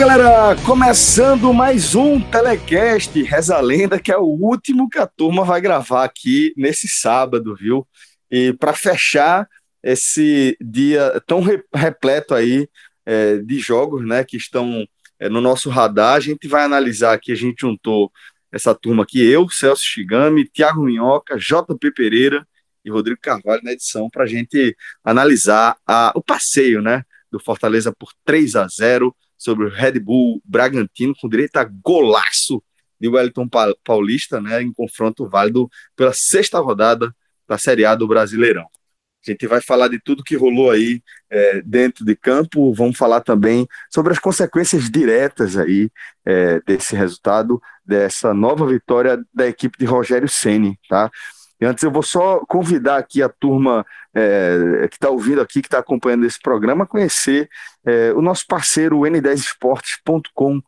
[0.00, 5.44] Galera, começando mais um telecast Reza a Lenda, que é o último que a turma
[5.44, 7.86] vai gravar aqui nesse sábado, viu?
[8.30, 9.46] E para fechar
[9.82, 11.42] esse dia tão
[11.74, 12.66] repleto aí
[13.04, 17.30] é, de jogos, né, que estão é, no nosso radar, a gente vai analisar aqui,
[17.30, 18.10] a gente juntou
[18.50, 22.48] essa turma aqui, eu, Celso Shigami, Thiago Minhoca, JP Pereira
[22.82, 27.94] e Rodrigo Carvalho na edição, para a gente analisar a, o passeio, né, do Fortaleza
[27.94, 32.62] por 3 a 0 sobre o Red Bull Bragantino, com direito a golaço
[33.00, 33.48] de Wellington
[33.82, 37.10] Paulista, né, em confronto válido pela sexta rodada
[37.48, 38.66] da Série A do Brasileirão.
[39.26, 43.22] A gente vai falar de tudo que rolou aí é, dentro de campo, vamos falar
[43.22, 45.90] também sobre as consequências diretas aí
[46.24, 51.10] é, desse resultado, dessa nova vitória da equipe de Rogério Ceni, tá?
[51.60, 55.68] E antes eu vou só convidar aqui a turma é, que está ouvindo aqui, que
[55.68, 57.50] está acompanhando esse programa, a conhecer
[57.84, 60.62] é, o nosso parceiro, o n10esportes.com.br.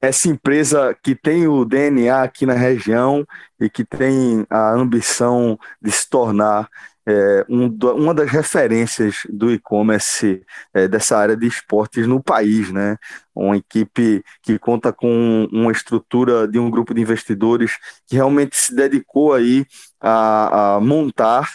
[0.00, 3.26] Essa empresa que tem o DNA aqui na região
[3.60, 6.68] e que tem a ambição de se tornar
[7.06, 12.96] é, um, uma das referências do e-commerce é, dessa área de esportes no país, né?
[13.34, 18.74] Uma equipe que conta com uma estrutura de um grupo de investidores que realmente se
[18.74, 19.64] dedicou aí
[20.00, 21.48] a, a montar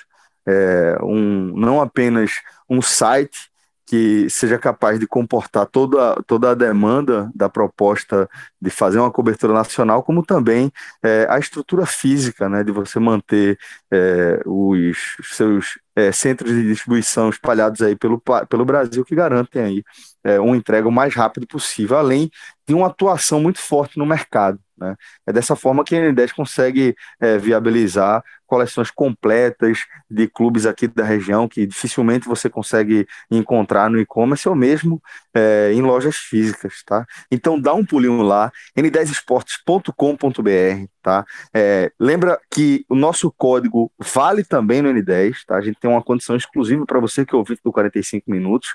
[0.47, 2.31] é, um, não apenas
[2.69, 3.50] um site
[3.85, 8.29] que seja capaz de comportar toda, toda a demanda da proposta
[8.61, 10.71] de fazer uma cobertura nacional, como também
[11.03, 13.57] é, a estrutura física, né, de você manter
[13.91, 19.83] é, os seus é, centros de distribuição espalhados aí pelo, pelo Brasil, que garantem aí
[20.23, 22.29] é, uma entrega o mais rápido possível, além
[22.67, 24.59] de uma atuação muito forte no mercado.
[24.81, 24.95] Né?
[25.27, 31.03] É dessa forma que a N10 consegue é, viabilizar coleções completas de clubes aqui da
[31.05, 34.99] região que dificilmente você consegue encontrar no e-commerce ou mesmo
[35.33, 37.05] é, em lojas físicas, tá?
[37.31, 41.25] Então dá um pulinho lá, n10esportes.com.br, tá?
[41.53, 45.57] É, lembra que o nosso código vale também no N10, tá?
[45.57, 48.69] A gente tem uma condição exclusiva para você que é ouvinte do 45 minutos,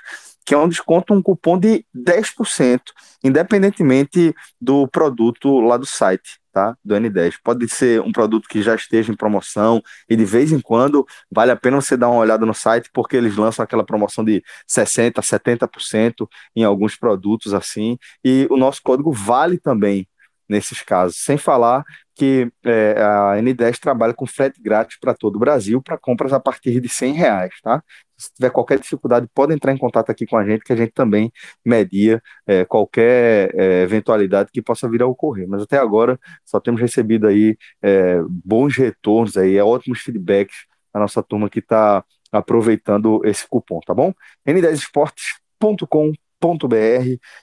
[0.47, 2.79] que é um desconto, um cupom de 10%,
[3.21, 6.73] independentemente do produto lá do site, tá?
[6.85, 7.33] Do N10.
[7.43, 11.51] Pode ser um produto que já esteja em promoção e de vez em quando vale
[11.51, 15.21] a pena você dar uma olhada no site, porque eles lançam aquela promoção de 60%,
[15.21, 20.07] 70% em alguns produtos assim, e o nosso código vale também
[20.47, 21.83] nesses casos, sem falar
[22.15, 26.39] que é, a N10 trabalha com frete grátis para todo o Brasil para compras a
[26.39, 27.83] partir de 100 reais, tá?
[28.17, 30.91] Se tiver qualquer dificuldade, pode entrar em contato aqui com a gente, que a gente
[30.91, 31.31] também
[31.65, 35.47] media é, qualquer é, eventualidade que possa vir a ocorrer.
[35.47, 40.99] Mas até agora só temos recebido aí é, bons retornos, aí, é, ótimos feedbacks da
[40.99, 44.13] nossa turma que está aproveitando esse cupom, tá bom?
[44.47, 46.17] n10esportes.com.br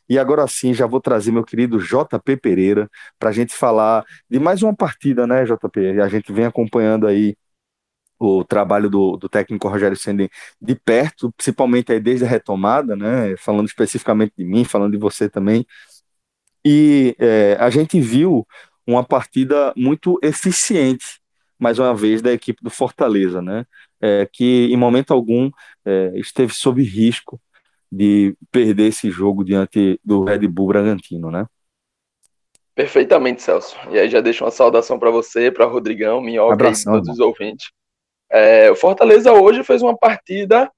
[0.09, 4.39] e agora sim, já vou trazer meu querido JP Pereira para a gente falar de
[4.39, 6.01] mais uma partida, né, JP?
[6.01, 7.37] A gente vem acompanhando aí
[8.25, 10.29] o trabalho do, do técnico Rogério Senden
[10.61, 13.37] de perto, principalmente aí desde a retomada, né?
[13.37, 15.67] Falando especificamente de mim, falando de você também.
[16.65, 18.47] E é, a gente viu
[18.87, 21.21] uma partida muito eficiente,
[21.59, 23.67] mais uma vez, da equipe do Fortaleza, né?
[24.01, 25.50] É, que em momento algum
[25.85, 27.41] é, esteve sob risco
[27.91, 31.47] de perder esse jogo diante do Red Bull Bragantino, né?
[32.75, 33.76] Perfeitamente, Celso.
[33.91, 37.15] E aí já deixo uma saudação para você, para Rodrigão, Minhoca Abração, e todos irmão.
[37.15, 37.71] os ouvintes.
[38.35, 40.69] É, o Fortaleza hoje fez uma partida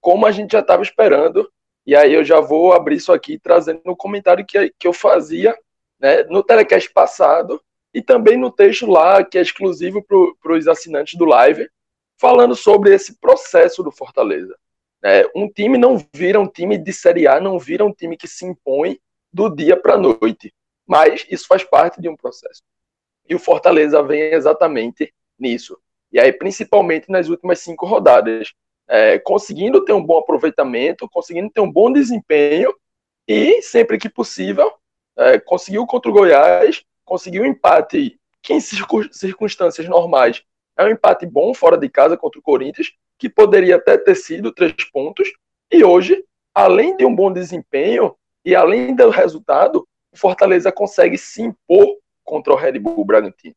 [0.00, 1.48] como a gente já estava esperando.
[1.86, 5.56] E aí eu já vou abrir isso aqui trazendo no comentário que, que eu fazia
[6.00, 7.62] né, no telecast passado
[7.92, 11.70] e também no texto lá que é exclusivo para os assinantes do live,
[12.18, 14.56] falando sobre esse processo do Fortaleza.
[15.04, 18.26] É, um time não vira um time de Série A, não vira um time que
[18.26, 18.98] se impõe
[19.32, 20.52] do dia para a noite.
[20.84, 22.62] Mas isso faz parte de um processo.
[23.28, 25.78] E o Fortaleza vem exatamente nisso.
[26.14, 28.54] E aí, principalmente nas últimas cinco rodadas.
[28.88, 32.74] é, conseguindo ter um bom aproveitamento, conseguindo ter um bom desempenho
[33.26, 34.70] e, sempre que possível,
[35.16, 40.42] é, conseguiu contra o Goiás, conseguiu um empate que, em circunstâncias normais,
[40.76, 44.52] é um empate bom fora de casa contra o Corinthians, que poderia até ter sido
[44.52, 45.32] três pontos,
[45.72, 46.24] e hoje,
[46.54, 48.14] além de um bom desempenho
[48.44, 53.56] e além do resultado, o Fortaleza consegue se impor contra o Red Bull Bragantino.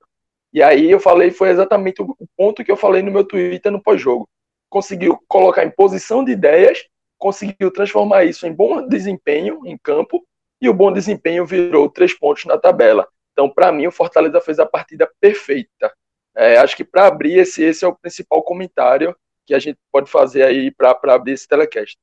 [0.57, 3.79] E aí eu falei, foi exatamente o ponto que eu falei no meu Twitter no
[3.79, 4.27] pós-jogo.
[4.67, 6.83] Conseguiu colocar em posição de ideias,
[7.15, 10.25] conseguiu transformar isso em bom desempenho em campo,
[10.59, 13.07] e o bom desempenho virou três pontos na tabela.
[13.33, 15.93] Então, para mim, o Fortaleza fez a partida perfeita.
[16.35, 19.15] É, acho que para abrir, esse, esse é o principal comentário
[19.45, 21.99] que a gente pode fazer aí para abrir esse telecast.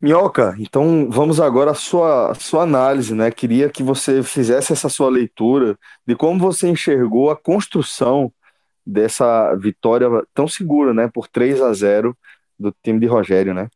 [0.00, 3.32] Minhoca, então vamos agora à sua, sua análise, né?
[3.32, 8.32] Queria que você fizesse essa sua leitura de como você enxergou a construção
[8.86, 11.10] dessa vitória tão segura, né?
[11.12, 12.16] Por 3 a 0
[12.56, 13.68] do time de Rogério, né?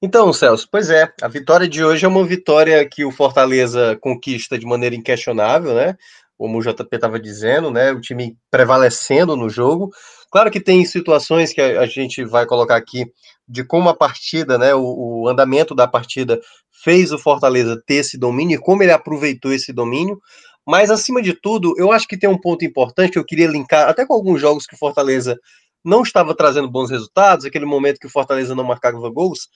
[0.00, 4.58] Então, Celso, pois é, a vitória de hoje é uma vitória que o Fortaleza conquista
[4.58, 5.96] de maneira inquestionável, né?
[6.36, 7.92] Como o JP estava dizendo, né?
[7.92, 9.90] O time prevalecendo no jogo.
[10.30, 13.04] Claro que tem situações que a, a gente vai colocar aqui
[13.48, 16.40] de como a partida, né, o, o, andamento da partida
[16.84, 20.20] fez o Fortaleza ter esse domínio e como ele aproveitou esse domínio.
[20.66, 23.88] Mas, acima de tudo, eu acho que tem um ponto importante que eu queria linkar
[23.88, 25.36] até com alguns jogos que o Fortaleza
[25.84, 29.48] não estava trazendo bons resultados, aquele momento que o Fortaleza não marcava gols.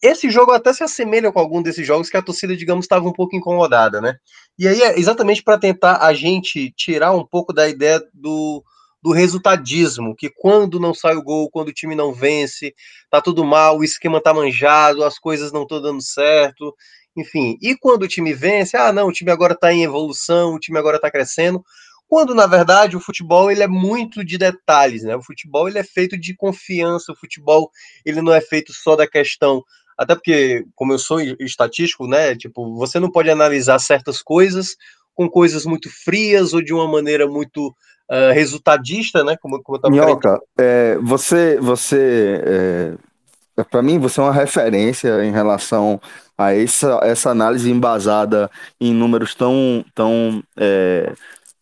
[0.00, 3.12] Esse jogo até se assemelha com algum desses jogos que a torcida, digamos, estava um
[3.12, 4.16] pouco incomodada, né?
[4.56, 8.62] E aí é exatamente para tentar a gente tirar um pouco da ideia do,
[9.08, 12.74] do resultadismo, que quando não sai o gol, quando o time não vence,
[13.10, 16.74] tá tudo mal, o esquema tá manjado, as coisas não estão dando certo,
[17.16, 17.56] enfim.
[17.62, 20.78] E quando o time vence, ah, não, o time agora tá em evolução, o time
[20.78, 21.64] agora tá crescendo,
[22.06, 25.16] quando na verdade o futebol ele é muito de detalhes, né?
[25.16, 27.70] O futebol ele é feito de confiança, o futebol
[28.04, 29.64] ele não é feito só da questão
[29.96, 32.36] até porque, como eu sou estatístico, né?
[32.36, 34.76] Tipo, você não pode analisar certas coisas
[35.18, 37.74] com coisas muito frias ou de uma maneira muito
[38.10, 39.36] uh, resultadista, né?
[39.40, 45.24] Como, como eu tava Minhoca, é, você, você é, para mim, você é uma referência
[45.24, 46.00] em relação
[46.36, 48.48] a essa, essa análise embasada
[48.80, 51.12] em números tão, tão é,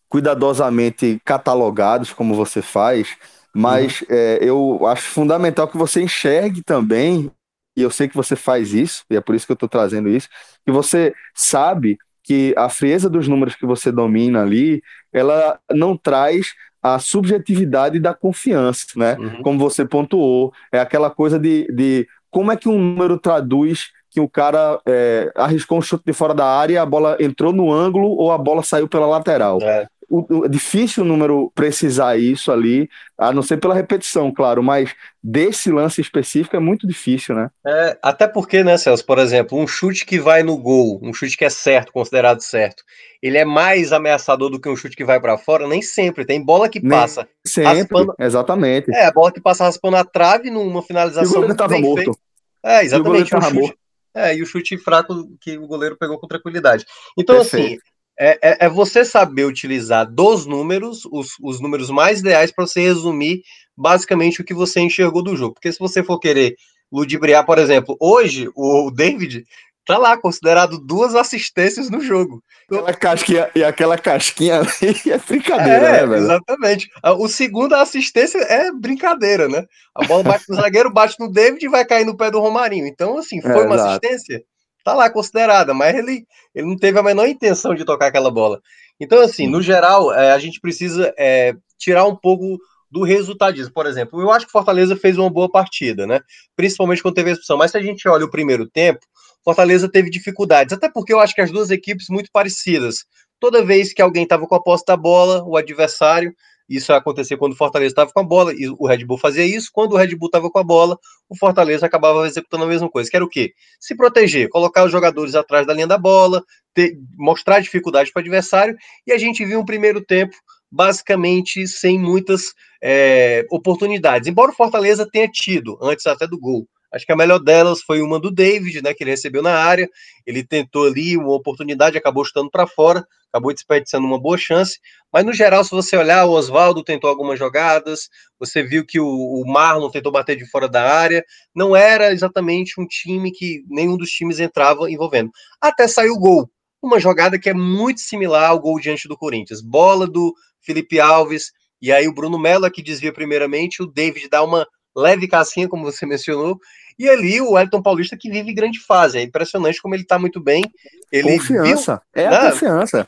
[0.07, 3.15] cuidadosamente catalogados como você faz,
[3.53, 4.07] mas uhum.
[4.11, 7.31] é, eu acho fundamental que você enxergue também,
[7.75, 10.09] e eu sei que você faz isso, e é por isso que eu estou trazendo
[10.09, 10.29] isso,
[10.63, 16.53] que você sabe que a frieza dos números que você domina ali, ela não traz
[16.81, 19.17] a subjetividade da confiança, né?
[19.19, 19.41] Uhum.
[19.41, 24.21] Como você pontuou, é aquela coisa de, de como é que um número traduz que
[24.21, 28.09] o cara é, arriscou um chute de fora da área a bola entrou no ângulo
[28.09, 29.59] ou a bola saiu pela lateral.
[29.61, 34.31] É o, o, é difícil o número precisar isso ali, a não ser pela repetição,
[34.31, 37.49] claro, mas desse lance específico é muito difícil, né?
[37.65, 41.37] É, até porque, né, Celso, por exemplo, um chute que vai no gol, um chute
[41.37, 42.83] que é certo, considerado certo,
[43.21, 45.67] ele é mais ameaçador do que um chute que vai para fora?
[45.67, 46.25] Nem sempre.
[46.25, 47.21] Tem bola que passa.
[47.21, 48.15] Nem sempre, raspando...
[48.19, 48.91] exatamente.
[48.93, 51.23] É, a bola que passa raspando a trave numa finalização.
[51.23, 51.95] E o goleiro tava morto.
[51.95, 52.19] Feito.
[52.63, 53.31] É, exatamente.
[53.31, 53.53] E o, o chute...
[53.55, 53.77] morto.
[54.15, 56.85] É, e o chute fraco que o goleiro pegou com tranquilidade.
[57.17, 57.81] Então, assim, Perfeito.
[57.83, 62.65] assim, é, é, é, você saber utilizar dos números, os, os números mais ideais, para
[62.65, 63.41] você resumir
[63.75, 65.53] basicamente o que você enxergou do jogo.
[65.53, 66.55] Porque se você for querer
[66.91, 69.43] ludibriar, por exemplo, hoje o David
[69.85, 72.43] tá lá, considerado duas assistências no jogo.
[72.69, 76.23] Aquela casquinha, e aquela casquinha ali é brincadeira, é, né, velho?
[76.23, 76.89] Exatamente.
[77.17, 79.63] O segundo assistência é brincadeira, né?
[79.95, 82.85] A bola bate no zagueiro, bate no David e vai cair no pé do Romarinho.
[82.85, 84.05] Então, assim, foi é, uma exato.
[84.05, 84.43] assistência
[84.87, 86.25] tá lá considerada, mas ele,
[86.55, 88.61] ele não teve a menor intenção de tocar aquela bola.
[88.97, 92.57] Então, assim, no geral, é, a gente precisa é, tirar um pouco
[92.89, 93.73] do resultadismo.
[93.73, 96.21] Por exemplo, eu acho que Fortaleza fez uma boa partida, né?
[96.55, 97.57] Principalmente quando teve a expulsão.
[97.57, 99.01] Mas se a gente olha o primeiro tempo,
[99.43, 103.03] Fortaleza teve dificuldades, até porque eu acho que as duas equipes muito parecidas.
[103.41, 106.33] Toda vez que alguém estava com a posse da bola, o adversário
[106.69, 109.69] isso acontecia quando o Fortaleza estava com a bola e o Red Bull fazia isso.
[109.71, 110.97] Quando o Red Bull estava com a bola,
[111.29, 113.09] o Fortaleza acabava executando a mesma coisa.
[113.09, 113.53] Que era o quê?
[113.79, 116.43] Se proteger, colocar os jogadores atrás da linha da bola,
[116.73, 118.75] ter, mostrar dificuldade para o adversário.
[119.05, 120.35] E a gente viu um primeiro tempo
[120.69, 124.27] basicamente sem muitas é, oportunidades.
[124.27, 128.01] Embora o Fortaleza tenha tido, antes até do gol, Acho que a melhor delas foi
[128.01, 129.89] uma do David, né, que ele recebeu na área.
[130.25, 134.79] Ele tentou ali uma oportunidade, acabou chutando para fora, acabou desperdiçando uma boa chance.
[135.11, 139.05] Mas no geral, se você olhar, o Oswaldo tentou algumas jogadas, você viu que o,
[139.05, 141.25] o Marlon tentou bater de fora da área.
[141.53, 145.29] Não era exatamente um time que nenhum dos times entrava envolvendo.
[145.61, 146.49] Até saiu o gol.
[146.81, 149.61] Uma jogada que é muito similar ao gol diante do Corinthians.
[149.61, 151.51] Bola do Felipe Alves,
[151.81, 155.83] e aí o Bruno Mello que desvia primeiramente, o David dá uma leve casquinha, como
[155.83, 156.59] você mencionou,
[156.97, 159.19] e ali o Elton Paulista que vive grande fase.
[159.19, 160.63] É impressionante como ele tá muito bem.
[161.11, 162.01] Ele confiança.
[162.15, 162.35] Viu, é né?
[162.35, 163.07] a confiança.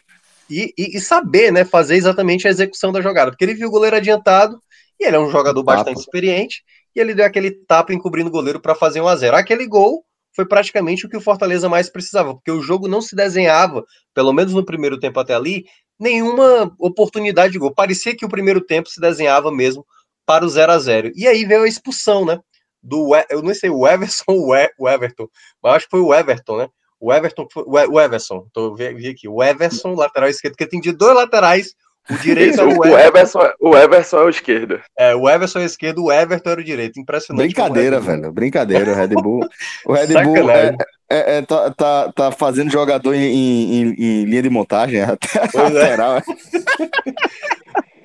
[0.49, 3.31] E, e, e, saber, né, fazer exatamente a execução da jogada.
[3.31, 4.59] Porque ele viu o goleiro adiantado,
[4.99, 6.63] e ele é um jogador bastante experiente,
[6.95, 10.03] e ele deu aquele tapa encobrindo o goleiro para fazer um a 0 Aquele gol
[10.35, 14.33] foi praticamente o que o Fortaleza mais precisava, porque o jogo não se desenhava, pelo
[14.33, 15.65] menos no primeiro tempo até ali,
[15.99, 17.73] nenhuma oportunidade de gol.
[17.73, 19.85] Parecia que o primeiro tempo se desenhava mesmo
[20.29, 22.39] para o 0 a 0 E aí veio a expulsão, né?
[22.83, 25.27] Do, eu não sei, o Everson ou o Everton,
[25.61, 26.67] mas acho que foi o Everton, né?
[26.99, 31.15] O Everton, o Everson, tô vendo aqui, o Everson, lateral esquerdo, porque tem de dois
[31.15, 31.73] laterais,
[32.11, 33.39] o direito é o, o Everson.
[33.59, 34.81] O Everson é o esquerdo.
[34.97, 36.99] É, o Everson é o esquerdo, o Everton era o direito.
[36.99, 37.45] Impressionante.
[37.45, 38.31] Brincadeira, velho.
[38.31, 38.91] Brincadeira.
[38.91, 39.39] O Red Bull.
[39.85, 40.75] O Red Bull é,
[41.09, 45.75] é, é, tá, tá, tá, fazendo jogador em, em, em, linha de montagem, até pois
[45.75, 45.79] é.
[45.79, 46.17] lateral.
[46.17, 46.23] É.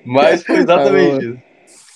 [0.07, 1.54] Mas foi exatamente isso.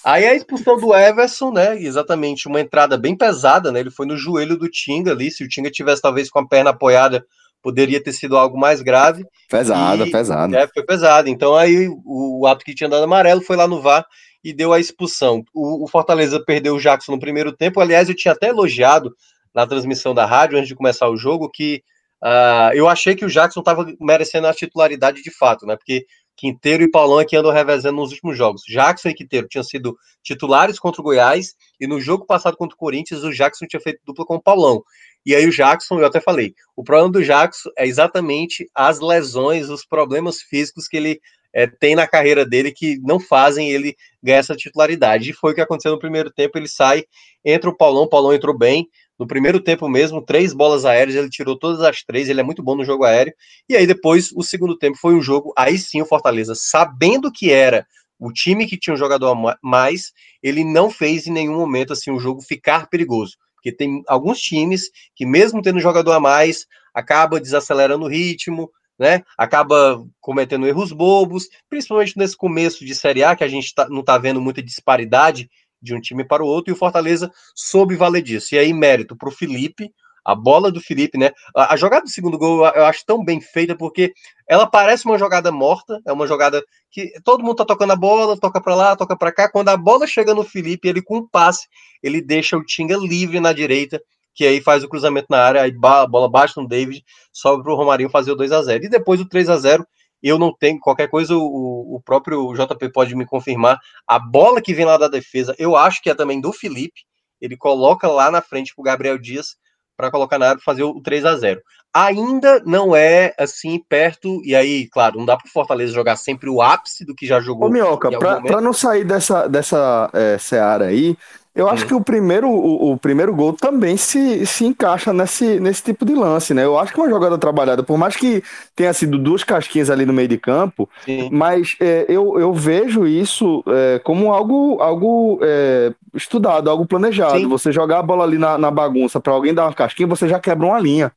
[0.08, 1.78] Aí a expulsão do Everson, né?
[1.78, 3.80] Exatamente, uma entrada bem pesada, né?
[3.80, 5.30] Ele foi no joelho do Tinga ali.
[5.30, 7.26] Se o Tinga tivesse talvez com a perna apoiada,
[7.62, 9.26] poderia ter sido algo mais grave.
[9.50, 10.56] Pesado, e, pesado.
[10.56, 11.28] É, foi pesado.
[11.28, 14.06] Então aí o, o, ato que tinha dado amarelo foi lá no VAR
[14.42, 15.44] e deu a expulsão.
[15.52, 17.78] O, o, Fortaleza perdeu o Jackson no primeiro tempo.
[17.78, 19.14] Aliás, eu tinha até elogiado
[19.54, 21.82] na transmissão da rádio antes de começar o jogo que
[22.24, 25.76] uh, eu achei que o Jackson estava merecendo a titularidade de fato, né?
[25.76, 26.06] Porque
[26.38, 28.62] Quinteiro e Paulão aqui andam revezando nos últimos jogos.
[28.62, 32.78] Jackson e Quinteiro tinham sido titulares contra o Goiás e no jogo passado contra o
[32.78, 34.80] Corinthians o Jackson tinha feito dupla com o Paulão.
[35.26, 39.68] E aí o Jackson, eu até falei, o problema do Jackson é exatamente as lesões,
[39.68, 41.20] os problemas físicos que ele
[41.52, 45.30] é, tem na carreira dele que não fazem ele ganhar essa titularidade.
[45.30, 47.04] E foi o que aconteceu no primeiro tempo, ele sai,
[47.44, 48.88] entra o Paulão, o Paulão entrou bem,
[49.18, 52.62] no primeiro tempo mesmo, três bolas aéreas, ele tirou todas as três, ele é muito
[52.62, 53.34] bom no jogo aéreo.
[53.68, 57.50] E aí depois, o segundo tempo foi um jogo, aí sim o Fortaleza, sabendo que
[57.50, 57.86] era
[58.18, 62.10] o time que tinha um jogador a mais, ele não fez em nenhum momento assim
[62.10, 63.36] o jogo ficar perigoso.
[63.54, 69.22] Porque tem alguns times que, mesmo tendo jogador a mais, acaba desacelerando o ritmo, né?
[69.36, 74.00] Acaba cometendo erros bobos, principalmente nesse começo de Série A, que a gente tá, não
[74.00, 75.48] está vendo muita disparidade
[75.80, 78.54] de um time para o outro, e o Fortaleza soube valer disso.
[78.54, 79.92] E aí, mérito para o Felipe,
[80.28, 81.30] a bola do Felipe, né?
[81.56, 84.12] A, a, jogada do segundo gol eu acho tão bem feita porque
[84.46, 88.38] ela parece uma jogada morta, é uma jogada que todo mundo tá tocando a bola,
[88.38, 89.50] toca para lá, toca para cá.
[89.50, 91.66] Quando a bola chega no Felipe, ele com um passe,
[92.02, 94.02] ele deixa o Tinga livre na direita,
[94.34, 97.74] que aí faz o cruzamento na área, aí a bola baixa no David, sobe pro
[97.74, 99.86] Romarinho fazer o 2 a 0 E depois o 3 a 0
[100.22, 103.78] eu não tenho qualquer coisa, o, o próprio JP pode me confirmar.
[104.06, 107.02] A bola que vem lá da defesa, eu acho que é também do Felipe.
[107.40, 109.56] Ele coloca lá na frente pro Gabriel Dias
[109.96, 111.60] para colocar na área fazer o 3 a 0
[111.92, 116.48] Ainda não é assim perto, e aí, claro, não dá para o Fortaleza jogar sempre
[116.48, 117.66] o ápice do que já jogou.
[117.66, 121.16] Ô, Minhoca, para não sair dessa, dessa é, seara aí,
[121.58, 125.82] eu acho que o primeiro, o, o, primeiro gol também se, se encaixa nesse, nesse
[125.82, 126.64] tipo de lance, né?
[126.64, 128.44] Eu acho que é uma jogada trabalhada, por mais que
[128.76, 131.28] tenha sido duas casquinhas ali no meio de campo, Sim.
[131.32, 137.40] mas é, eu, eu vejo isso é, como algo, algo é, estudado, algo planejado.
[137.40, 137.48] Sim.
[137.48, 140.38] Você jogar a bola ali na, na bagunça para alguém dar uma casquinha, você já
[140.38, 141.10] quebra uma linha.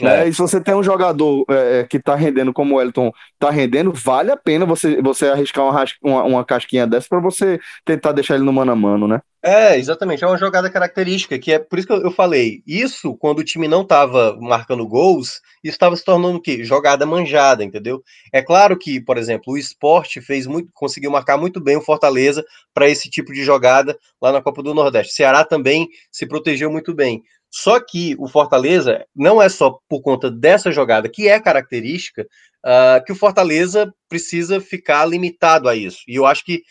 [0.00, 0.28] É.
[0.28, 3.50] E se você tem um jogador é, é que tá rendendo como o Elton tá
[3.50, 8.12] rendendo, vale a pena você, você arriscar uma, uma, uma casquinha dessa para você tentar
[8.12, 9.20] deixar ele no mano a mano, né?
[9.46, 10.24] É, exatamente.
[10.24, 12.62] É uma jogada característica, que é por isso que eu falei.
[12.66, 16.64] Isso, quando o time não estava marcando gols, estava se tornando o quê?
[16.64, 18.02] Jogada manjada, entendeu?
[18.32, 22.42] É claro que, por exemplo, o esporte fez muito, conseguiu marcar muito bem o Fortaleza
[22.72, 25.12] para esse tipo de jogada lá na Copa do Nordeste.
[25.12, 27.22] O Ceará também se protegeu muito bem.
[27.56, 32.26] Só que o Fortaleza não é só por conta dessa jogada, que é característica,
[32.66, 36.00] uh, que o Fortaleza precisa ficar limitado a isso.
[36.08, 36.64] E eu acho que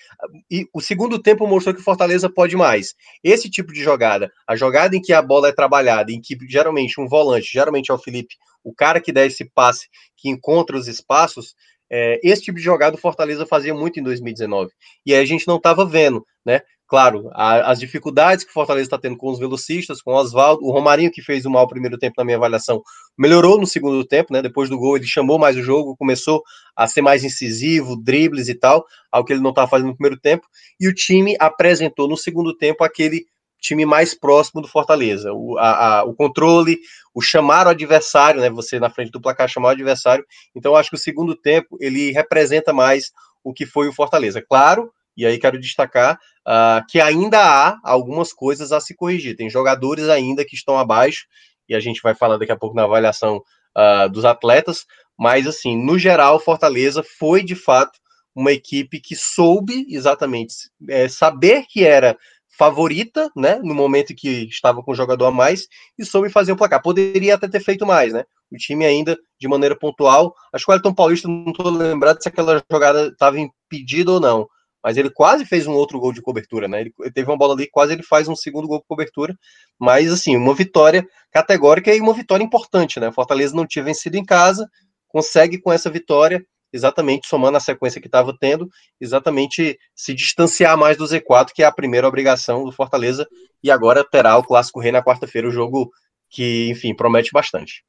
[0.51, 2.95] e o segundo tempo mostrou que o Fortaleza pode mais.
[3.23, 6.99] Esse tipo de jogada, a jogada em que a bola é trabalhada, em que geralmente
[6.99, 9.87] um volante, geralmente é o Felipe, o cara que dá esse passe,
[10.17, 11.55] que encontra os espaços,
[11.89, 14.69] é, esse tipo de jogada o Fortaleza fazia muito em 2019.
[15.05, 16.59] E aí a gente não estava vendo, né?
[16.93, 20.63] Claro, a, as dificuldades que o Fortaleza está tendo com os velocistas, com o Oswaldo,
[20.63, 22.83] o Romarinho, que fez o mal primeiro tempo na minha avaliação,
[23.17, 24.43] melhorou no segundo tempo, né?
[24.43, 26.43] Depois do gol, ele chamou mais o jogo, começou
[26.75, 30.21] a ser mais incisivo, dribles e tal, ao que ele não estava fazendo no primeiro
[30.21, 30.45] tempo,
[30.79, 33.25] e o time apresentou no segundo tempo aquele
[33.59, 35.33] time mais próximo do Fortaleza.
[35.33, 36.77] O, a, a, o controle,
[37.11, 38.51] o chamar o adversário, né?
[38.51, 40.23] Você na frente do placar chamar o adversário.
[40.55, 43.11] Então, acho que o segundo tempo ele representa mais
[43.43, 44.43] o que foi o Fortaleza.
[44.47, 46.17] Claro e aí quero destacar
[46.47, 49.35] uh, que ainda há algumas coisas a se corrigir.
[49.35, 51.25] Tem jogadores ainda que estão abaixo,
[51.67, 53.41] e a gente vai falar daqui a pouco na avaliação
[53.77, 54.85] uh, dos atletas,
[55.17, 57.99] mas assim, no geral, Fortaleza foi de fato
[58.35, 60.55] uma equipe que soube exatamente
[60.89, 62.17] é, saber que era
[62.57, 65.67] favorita, né, no momento que estava com o jogador a mais
[65.97, 66.81] e soube fazer o placar.
[66.81, 68.25] Poderia até ter feito mais, né?
[68.51, 70.35] O time ainda de maneira pontual.
[70.53, 74.47] Acho que o Elton Paulista não estou lembrado se aquela jogada estava impedida ou não,
[74.83, 76.81] mas ele quase fez um outro gol de cobertura, né?
[76.81, 79.37] Ele, teve uma bola ali, quase ele faz um segundo gol de cobertura,
[79.79, 83.11] mas assim, uma vitória categórica e uma vitória importante, né?
[83.11, 84.69] Fortaleza não tinha vencido em casa,
[85.07, 88.67] consegue com essa vitória exatamente somando a sequência que estava tendo,
[88.99, 93.27] exatamente se distanciar mais do Z4, que é a primeira obrigação do Fortaleza,
[93.63, 95.91] e agora terá o Clássico Rei na quarta-feira, o jogo
[96.31, 97.83] que, enfim, promete bastante.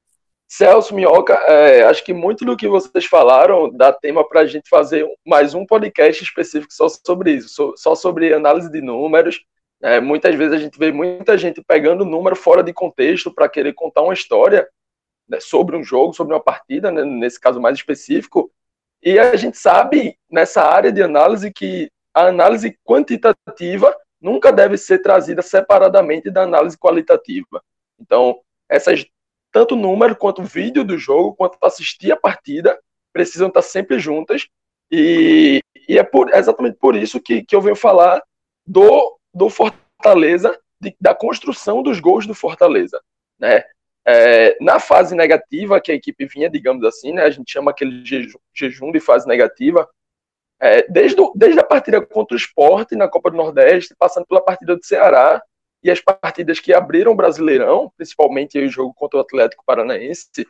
[0.47, 4.69] Celso Minhoca, é, acho que muito do que vocês falaram dá tema para a gente
[4.69, 9.45] fazer mais um podcast específico só sobre isso, só sobre análise de números.
[9.83, 13.75] É, muitas vezes a gente vê muita gente pegando número fora de contexto para querer
[13.75, 14.69] contar uma história
[15.29, 18.51] né, sobre um jogo, sobre uma partida, né, nesse caso mais específico,
[19.03, 25.01] e a gente sabe, nessa área de análise, que a análise quantitativa nunca deve ser
[25.01, 27.63] trazida separadamente da análise qualitativa.
[28.01, 29.05] Então, essas
[29.55, 32.77] tanto número quanto vídeo do jogo, quanto assistir a partida,
[33.13, 34.49] precisam estar sempre juntas.
[34.91, 38.21] E, e é, por, é exatamente por isso que, que eu venho falar
[38.67, 43.01] do, do Fortaleza, de, da construção dos gols do Fortaleza.
[43.39, 43.63] Né?
[44.05, 48.05] É, na fase negativa que a equipe vinha, digamos assim, né, a gente chama aquele
[48.05, 49.89] jejum, de fase negativa,
[50.61, 54.43] é, desde, o, desde a partida contra o esporte na Copa do Nordeste, passando pela
[54.43, 55.41] partida do Ceará
[55.85, 60.49] e as partidas que abriram o Brasileirão, principalmente o jogo contra o Atlético Paranaense,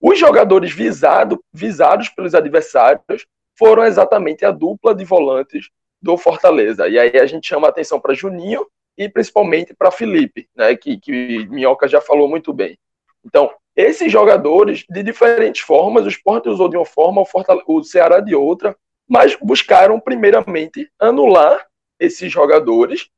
[0.00, 3.26] os jogadores visado, visados pelos adversários
[3.56, 5.70] foram exatamente a dupla de volantes
[6.02, 6.88] do Fortaleza.
[6.88, 8.66] E aí a gente chama a atenção para Juninho
[8.98, 12.78] e principalmente para Felipe, né, que, que Minhoca já falou muito bem.
[13.24, 18.20] Então, esses jogadores, de diferentes formas, o Sport usou de uma forma, o, o Ceará
[18.20, 18.76] de outra,
[19.08, 21.66] mas buscaram primeiramente anular
[21.98, 23.08] esses jogadores.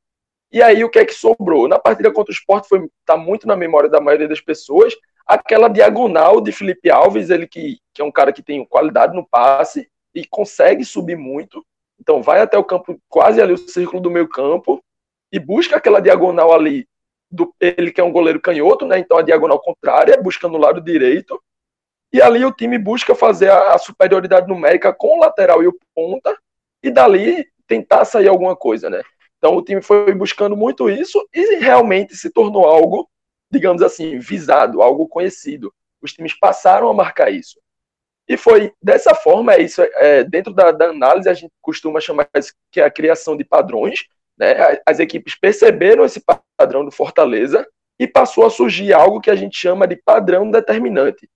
[0.53, 1.67] E aí o que é que sobrou?
[1.67, 4.93] Na partida contra o Sport foi tá muito na memória da maioria das pessoas,
[5.25, 9.27] aquela diagonal de Felipe Alves, ele que, que é um cara que tem qualidade no
[9.27, 11.65] passe e consegue subir muito.
[11.99, 14.79] Então vai até o campo, quase ali o círculo do meio campo,
[15.31, 16.87] e busca aquela diagonal ali
[17.31, 18.99] do ele que é um goleiro canhoto, né?
[18.99, 21.41] Então a diagonal contrária, busca no lado direito.
[22.13, 25.75] E ali o time busca fazer a, a superioridade numérica com o lateral e o
[25.95, 26.37] ponta
[26.83, 29.01] e dali tentar sair alguma coisa, né?
[29.43, 33.09] Então o time foi buscando muito isso e realmente se tornou algo,
[33.51, 35.73] digamos assim, visado, algo conhecido.
[36.01, 37.59] Os times passaram a marcar isso.
[38.25, 42.29] E foi dessa forma, é isso, é, dentro da, da, análise, a gente costuma chamar
[42.37, 44.05] isso que é a criação de padrões,
[44.39, 44.79] né?
[44.85, 46.23] As equipes perceberam esse
[46.57, 47.67] padrão do Fortaleza
[47.99, 51.29] e passou a surgir algo que a gente chama de padrão determinante,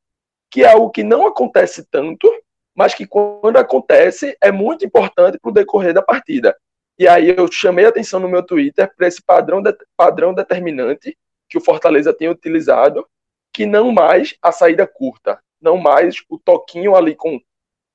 [0.50, 2.34] que é algo que não acontece tanto,
[2.74, 6.56] mas que quando acontece é muito importante para o decorrer da partida.
[6.98, 11.16] E aí eu chamei a atenção no meu Twitter para esse padrão, de, padrão determinante
[11.50, 13.08] que o Fortaleza tem utilizado,
[13.54, 17.40] que não mais a saída curta, não mais o toquinho ali com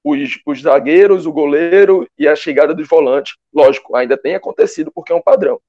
[0.04, 3.36] os, os zagueiros, o goleiro e a chegada dos volantes.
[3.52, 5.60] Lógico, ainda tem acontecido porque é um padrão.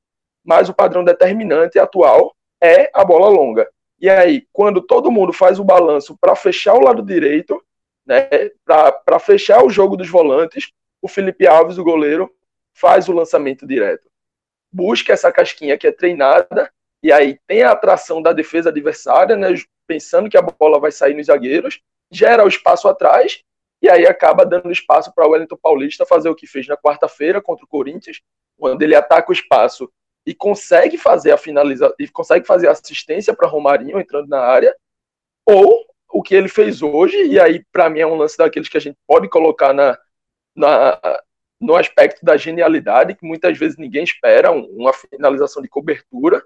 [0.43, 3.67] Mas o padrão determinante atual é a bola longa.
[4.00, 7.63] E aí, quando todo mundo faz o balanço para fechar o lado direito,
[8.06, 8.28] né,
[8.65, 12.30] para fechar o jogo dos volantes, o Felipe Alves, o goleiro,
[12.74, 14.10] faz o lançamento direto.
[14.72, 19.50] Busca essa casquinha que é treinada, e aí tem a atração da defesa adversária, né,
[19.86, 23.44] pensando que a bola vai sair nos zagueiros, gera o espaço atrás
[23.82, 27.42] e aí acaba dando espaço para o Wellington Paulista fazer o que fez na quarta-feira
[27.42, 28.22] contra o Corinthians,
[28.58, 29.92] quando ele ataca o espaço
[30.26, 34.74] e consegue fazer a finalização e consegue fazer assistência para Romarinho entrando na área,
[35.46, 38.78] ou o que ele fez hoje, e aí para mim é um lance daqueles que
[38.78, 40.00] a gente pode colocar na,
[40.56, 40.98] na
[41.63, 46.43] no aspecto da genialidade, que muitas vezes ninguém espera, uma finalização de cobertura,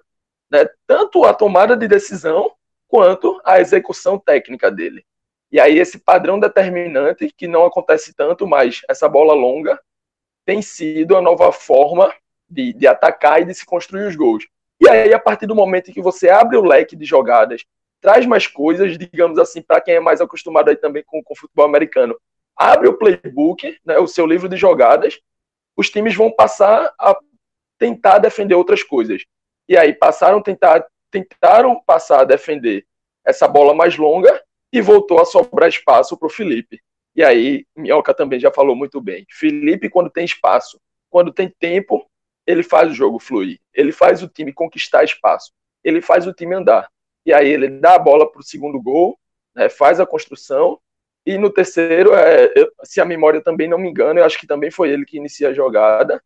[0.50, 0.70] né?
[0.86, 2.52] tanto a tomada de decisão
[2.88, 5.04] quanto a execução técnica dele.
[5.52, 9.80] E aí esse padrão determinante, que não acontece tanto, mas essa bola longa,
[10.46, 12.14] tem sido a nova forma
[12.50, 14.46] de, de atacar e de se construir os gols.
[14.80, 17.66] E aí, a partir do momento em que você abre o leque de jogadas,
[18.00, 21.66] traz mais coisas, digamos assim, para quem é mais acostumado aí também com, o futebol
[21.66, 22.16] americano,
[22.58, 25.20] abre o playbook, né, o seu livro de jogadas,
[25.76, 27.18] os times vão passar a
[27.78, 29.24] tentar defender outras coisas.
[29.70, 32.86] E aí passaram tentar tentaram passar a defender
[33.26, 34.42] essa bola mais longa
[34.72, 36.82] e voltou a sobrar espaço para o Felipe.
[37.16, 39.26] E aí, Minhoca também já falou muito bem.
[39.32, 42.06] Felipe, quando tem espaço, quando tem tempo,
[42.46, 43.60] ele faz o jogo fluir.
[43.74, 45.52] Ele faz o time conquistar espaço.
[45.84, 46.88] Ele faz o time andar.
[47.26, 49.18] E aí ele dá a bola para o segundo gol,
[49.56, 50.80] né, faz a construção.
[51.28, 52.54] E no terceiro, é,
[52.86, 55.50] se a memória também não me engana, eu acho que também foi ele que inicia
[55.50, 56.24] a jogada.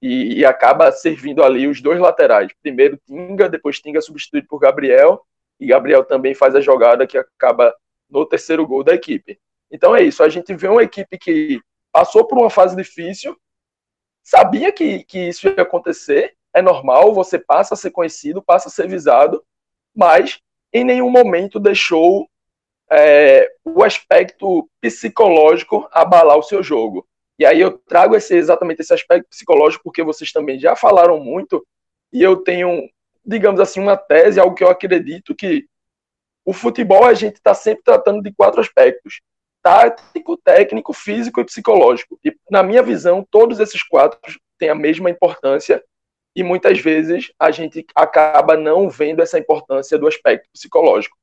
[0.00, 2.52] e, e, acaba servindo ali os dois laterais.
[2.62, 5.20] Primeiro Tinga, depois Tinga substituído por Gabriel,
[5.58, 7.74] e Gabriel também faz a jogada que acaba
[8.08, 9.36] no terceiro gol da equipe.
[9.68, 13.36] Então é isso, a gente vê uma equipe que passou por uma fase difícil,
[14.22, 18.70] sabia que, que isso ia acontecer, é normal, você passa a ser conhecido, passa a
[18.70, 19.44] ser visado,
[19.92, 20.38] mas
[20.72, 22.28] em nenhum momento deixou
[22.90, 27.06] é, o aspecto psicológico abalar o seu jogo.
[27.38, 31.66] E aí eu trago esse, exatamente esse aspecto psicológico porque vocês também já falaram muito
[32.12, 32.88] e eu tenho,
[33.24, 35.66] digamos assim, uma tese, algo que eu acredito que
[36.44, 39.20] o futebol a gente está sempre tratando de quatro aspectos:
[39.62, 42.18] tático, técnico, físico e psicológico.
[42.24, 44.20] E na minha visão, todos esses quatro
[44.56, 45.82] têm a mesma importância
[46.34, 51.16] e muitas vezes a gente acaba não vendo essa importância do aspecto psicológico.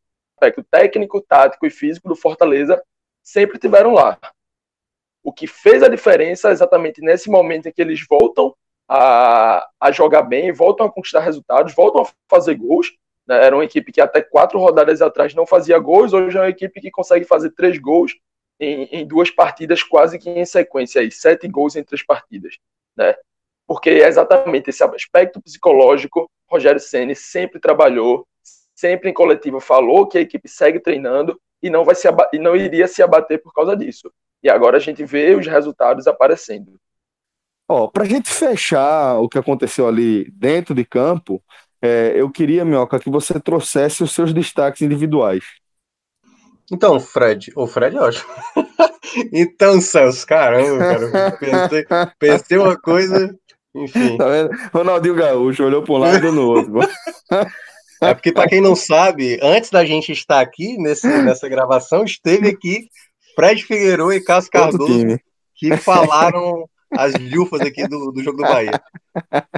[0.44, 2.84] Aspecto técnico, tático e físico do Fortaleza
[3.24, 4.20] sempre tiveram lá.
[5.24, 8.54] O que fez a diferença exatamente nesse momento em que eles voltam
[8.90, 12.92] a, a jogar bem, voltam a conquistar resultados, voltam a fazer gols.
[13.26, 13.42] Né?
[13.42, 16.82] Era uma equipe que até quatro rodadas atrás não fazia gols, hoje é uma equipe
[16.82, 18.14] que consegue fazer três gols
[18.60, 22.58] em, em duas partidas quase que em sequência, aí, sete gols em três partidas.
[22.98, 23.16] Né?
[23.66, 28.28] Porque é exatamente esse aspecto psicológico, Rogério Ceni sempre trabalhou,
[28.84, 32.54] sempre em coletiva falou que a equipe segue treinando e não vai se e não
[32.54, 34.12] iria se abater por causa disso.
[34.44, 36.78] E agora a gente vê os resultados aparecendo.
[37.66, 41.42] Ó, para a gente fechar o que aconteceu ali dentro de campo,
[41.82, 45.46] é, eu queria, Minhoca, que você trouxesse os seus destaques individuais.
[46.70, 48.34] Então, Fred, o Fred é ótimo.
[49.32, 51.86] então, Celso, caramba, cara, pensei,
[52.20, 53.34] pensei uma coisa,
[53.74, 54.18] enfim.
[54.18, 54.50] Tá vendo?
[54.74, 56.74] Ronaldinho Gaúcho olhou para um lado e no outro.
[58.04, 62.50] É porque, para quem não sabe, antes da gente estar aqui nesse, nessa gravação, esteve
[62.50, 62.88] aqui
[63.36, 65.20] Fred Figueiredo e Cássio Cardoso,
[65.56, 68.82] que falaram as lufas aqui do, do jogo do Bahia.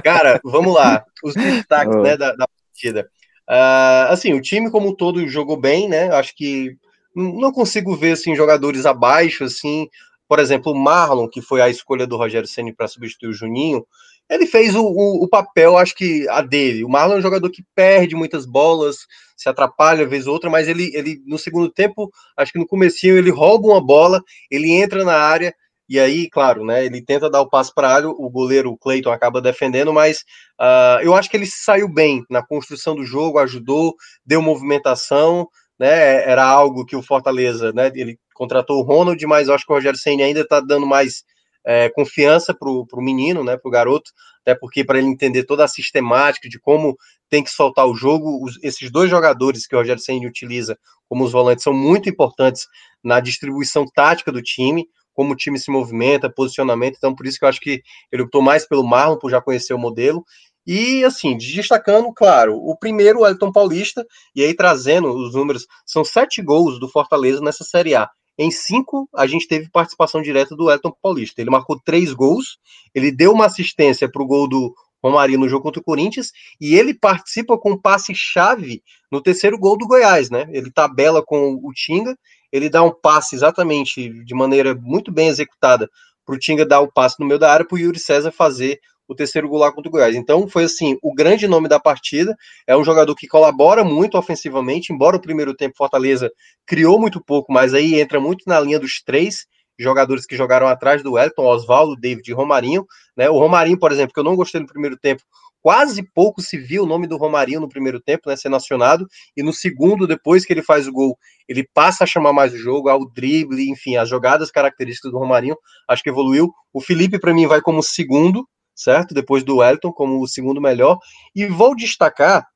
[0.02, 1.04] Cara, vamos lá.
[1.22, 2.02] Os destaques oh.
[2.02, 3.08] né, da, da partida.
[3.48, 6.08] Uh, assim, o time como um todo jogou bem, né?
[6.10, 6.76] Acho que
[7.14, 9.88] não consigo ver assim jogadores abaixo, assim.
[10.28, 13.86] Por exemplo, o Marlon, que foi a escolha do Rogério Ceni para substituir o Juninho,
[14.28, 16.84] ele fez o, o, o, papel, acho que a dele.
[16.84, 18.98] O Marlon é um jogador que perde muitas bolas,
[19.36, 23.16] se atrapalha vez ou outra, mas ele, ele no segundo tempo, acho que no comecinho
[23.16, 25.54] ele rouba uma bola, ele entra na área
[25.88, 29.10] e aí, claro, né, ele tenta dar o passo para área, o goleiro o Cleiton
[29.10, 30.24] acaba defendendo, mas
[30.60, 36.28] uh, eu acho que ele saiu bem na construção do jogo, ajudou, deu movimentação, né,
[36.28, 39.76] era algo que o Fortaleza, né, ele contratou o Ronald, mas eu acho que o
[39.76, 41.22] Rogério Senna ainda está dando mais
[41.66, 45.64] é, confiança para o menino, né, para o garoto, até porque para ele entender toda
[45.64, 46.96] a sistemática de como
[47.28, 51.24] tem que soltar o jogo, os, esses dois jogadores que o Rogério Senna utiliza como
[51.24, 52.66] os volantes são muito importantes
[53.02, 57.44] na distribuição tática do time, como o time se movimenta, posicionamento, então por isso que
[57.44, 60.24] eu acho que ele optou mais pelo Marlon, por já conhecer o modelo,
[60.66, 66.04] e assim, destacando, claro, o primeiro, o Elton Paulista, e aí trazendo os números, são
[66.04, 68.10] sete gols do Fortaleza nessa Série A.
[68.38, 71.40] Em cinco, a gente teve participação direta do Elton Paulista.
[71.40, 72.58] Ele marcou três gols,
[72.94, 76.74] ele deu uma assistência para o gol do Romarinho no jogo contra o Corinthians, e
[76.74, 80.46] ele participa com passe-chave no terceiro gol do Goiás, né?
[80.50, 82.16] Ele tabela com o Tinga,
[82.52, 85.88] ele dá um passe exatamente de maneira muito bem executada
[86.24, 88.80] para o Tinga dar o passe no meio da área para o Yuri César fazer
[89.08, 90.14] o terceiro lá contra o Goiás.
[90.14, 94.92] Então foi assim, o grande nome da partida, é um jogador que colabora muito ofensivamente,
[94.92, 96.30] embora o primeiro tempo Fortaleza
[96.66, 99.46] criou muito pouco, mas aí entra muito na linha dos três
[99.78, 103.28] jogadores que jogaram atrás do Elton, Oswaldo, David e Romarinho, né?
[103.28, 105.22] O Romarinho, por exemplo, que eu não gostei no primeiro tempo,
[105.66, 109.04] quase pouco se viu o nome do Romarinho no primeiro tempo, né, sendo acionado,
[109.36, 112.56] e no segundo, depois que ele faz o gol, ele passa a chamar mais o
[112.56, 115.56] jogo, ao drible, enfim, as jogadas características do Romarinho,
[115.88, 116.52] acho que evoluiu.
[116.72, 119.14] O Felipe, para mim, vai como segundo, certo?
[119.14, 120.98] Depois do Wellington como o segundo melhor.
[121.34, 122.46] E vou destacar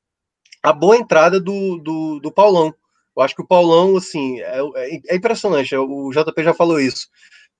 [0.63, 2.73] a boa entrada do, do, do Paulão.
[3.17, 5.75] Eu acho que o Paulão, assim, é, é, é impressionante.
[5.75, 7.07] O JP já falou isso.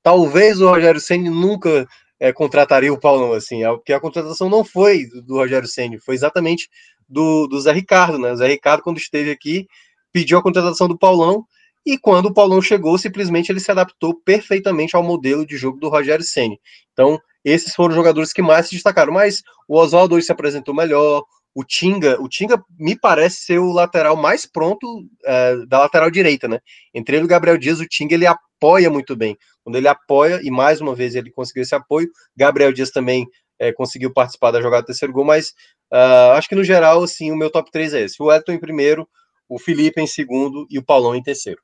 [0.04, 1.88] Talvez o Rogério Senni nunca
[2.20, 6.70] é, contrataria o Paulão, assim, porque a contratação não foi do Rogério Senni, foi exatamente
[7.10, 8.32] do, do Zé Ricardo, né?
[8.32, 9.68] O Zé Ricardo, quando esteve aqui,
[10.12, 11.46] pediu a contratação do Paulão,
[11.86, 15.90] e quando o Paulão chegou, simplesmente ele se adaptou perfeitamente ao modelo de jogo do
[15.90, 16.60] Rogério Senni.
[16.94, 19.14] Então, esses foram os jogadores que mais se destacaram.
[19.14, 21.24] Mas o Oswaldo se apresentou melhor.
[21.54, 26.48] O Tinga, o Tinga me parece ser o lateral mais pronto é, da lateral direita,
[26.48, 26.60] né?
[26.94, 29.38] Entre ele e o Gabriel Dias, o Tinga ele apoia muito bem.
[29.64, 33.28] Quando ele apoia, e mais uma vez ele conseguiu esse apoio, Gabriel Dias também
[33.60, 35.50] é, conseguiu participar da jogada do terceiro gol, mas
[35.94, 38.22] uh, acho que no geral, assim, o meu top 3 é esse.
[38.22, 39.08] O Elton em primeiro,
[39.48, 41.62] o Felipe em segundo e o Paulão em terceiro.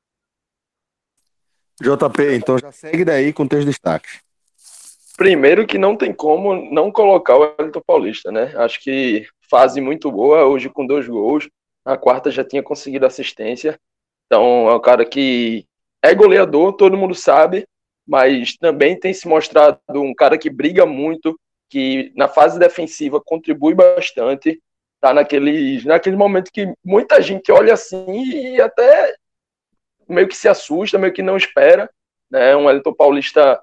[1.82, 4.20] JP, então já segue daí com teus destaques.
[5.18, 8.54] Primeiro que não tem como não colocar o Wellington Paulista, né?
[8.56, 11.50] Acho que fase muito boa, hoje com dois gols.
[11.84, 13.80] Na quarta já tinha conseguido assistência.
[14.28, 15.66] Então é um cara que
[16.04, 17.68] é goleador, todo mundo sabe,
[18.08, 21.36] mas também tem se mostrado um cara que briga muito,
[21.68, 24.62] que na fase defensiva contribui bastante.
[25.02, 29.16] Tá naquele, naquele momento que muita gente olha assim e até
[30.08, 31.90] meio que se assusta, meio que não espera.
[32.30, 32.56] Né?
[32.56, 33.60] Um Wellington Paulista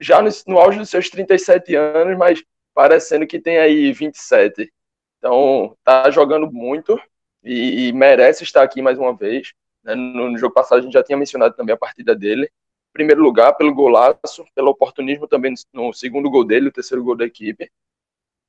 [0.00, 2.42] já no, no auge dos seus 37 anos, mas
[2.74, 4.72] parecendo que tem aí 27.
[5.18, 7.00] Então, tá jogando muito
[7.42, 9.52] e, e merece estar aqui mais uma vez.
[9.82, 9.94] Né?
[9.94, 12.44] No, no, jogo passado a gente já tinha mencionado também a partida dele.
[12.44, 17.02] Em primeiro lugar, pelo golaço, pelo oportunismo também no, no segundo gol dele, o terceiro
[17.02, 17.70] gol da equipe.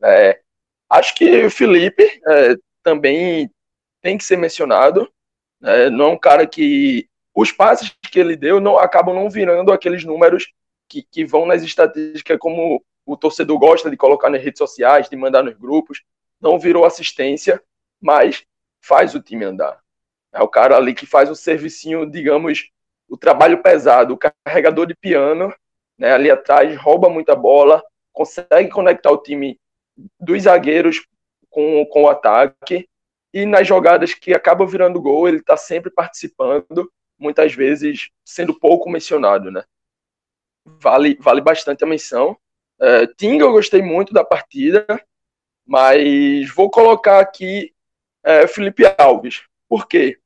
[0.04, 0.42] É,
[0.90, 3.50] acho que o Felipe é, também
[4.02, 5.12] tem que ser mencionado.
[5.64, 9.72] É, não é um cara que os passes que ele deu não acabam não virando
[9.72, 10.52] aqueles números
[10.88, 15.16] que, que vão nas estatísticas como o torcedor gosta de colocar nas redes sociais, de
[15.16, 16.04] mandar nos grupos.
[16.40, 17.62] Não virou assistência,
[18.02, 18.46] mas
[18.82, 19.80] faz o time andar.
[20.34, 22.70] É o cara ali que faz o servicinho, digamos,
[23.10, 25.54] o trabalho pesado, o carregador de piano,
[25.98, 29.60] né, ali atrás, rouba muita bola, consegue conectar o time
[30.20, 31.08] dos zagueiros
[31.50, 32.88] com, com o ataque,
[33.34, 38.90] e nas jogadas que acabam virando gol, ele está sempre participando, muitas vezes sendo pouco
[38.90, 39.64] mencionado, né?
[40.82, 42.38] Vale, vale bastante a menção.
[42.80, 44.86] É, Tinga, eu gostei muito da partida,
[45.66, 47.74] mas vou colocar aqui
[48.24, 49.44] é, Felipe Alves.
[49.68, 50.20] Por quê?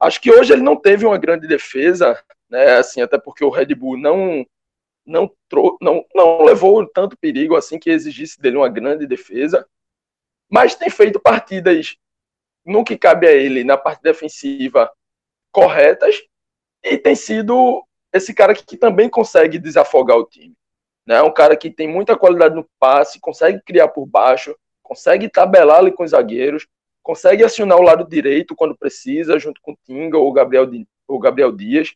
[0.00, 2.76] Acho que hoje ele não teve uma grande defesa, né?
[2.76, 4.46] Assim, até porque o Red Bull não
[5.04, 5.34] não,
[5.80, 9.66] não, não levou tanto perigo assim que exigisse dele uma grande defesa,
[10.50, 11.96] mas tem feito partidas
[12.64, 14.92] no que cabe a ele na parte defensiva
[15.50, 16.22] corretas
[16.84, 20.54] e tem sido esse cara que, também consegue desafogar o time.
[21.06, 21.20] Né?
[21.22, 25.92] Um cara que tem muita qualidade no passe, consegue criar por baixo, consegue tabelar ali
[25.92, 26.66] com os zagueiros,
[27.02, 30.68] consegue acionar o lado direito quando precisa, junto com o Tinga ou Gabriel,
[31.06, 31.94] ou Gabriel Dias.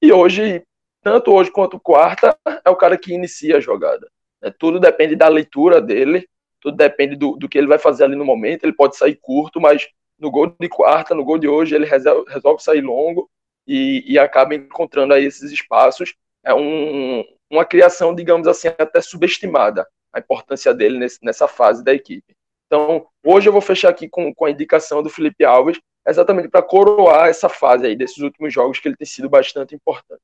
[0.00, 0.64] E hoje,
[1.02, 4.08] tanto hoje quanto quarta, é o cara que inicia a jogada.
[4.40, 6.28] É, tudo depende da leitura dele,
[6.60, 8.64] tudo depende do, do que ele vai fazer ali no momento.
[8.64, 12.30] Ele pode sair curto, mas no gol de quarta, no gol de hoje, ele resolve,
[12.32, 13.28] resolve sair longo
[13.66, 16.14] e, e acaba encontrando aí esses espaços.
[16.44, 21.92] É um, uma criação, digamos assim, até subestimada, a importância dele nesse, nessa fase da
[21.92, 22.34] equipe.
[22.66, 26.62] Então, hoje eu vou fechar aqui com, com a indicação do Felipe Alves, exatamente para
[26.62, 30.22] coroar essa fase aí desses últimos jogos que ele tem sido bastante importante.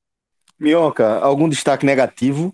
[0.59, 2.53] Minhoca, algum destaque negativo?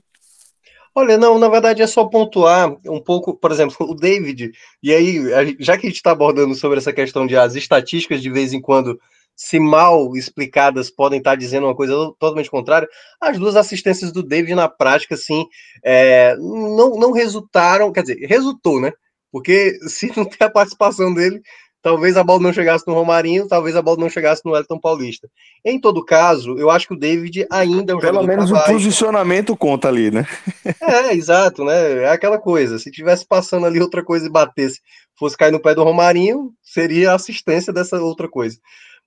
[0.93, 5.55] Olha, não, na verdade é só pontuar um pouco, por exemplo, o David, e aí,
[5.59, 8.61] já que a gente está abordando sobre essa questão de as estatísticas de vez em
[8.61, 8.99] quando
[9.35, 12.87] se mal explicadas, podem estar dizendo uma coisa totalmente contrária.
[13.19, 15.45] As duas assistências do David na prática, assim,
[15.83, 18.93] é, não, não resultaram, quer dizer, resultou, né?
[19.31, 21.41] Porque se não tem a participação dele,
[21.81, 25.29] talvez a bola não chegasse no Romarinho, talvez a bola não chegasse no Elton Paulista.
[25.63, 29.55] Em todo caso, eu acho que o David ainda é um Pelo menos o posicionamento
[29.55, 30.25] conta ali, né?
[30.81, 32.03] é, exato, né?
[32.03, 32.79] É aquela coisa.
[32.79, 34.79] Se tivesse passando ali outra coisa e batesse,
[35.19, 38.57] fosse cair no pé do Romarinho, seria a assistência dessa outra coisa.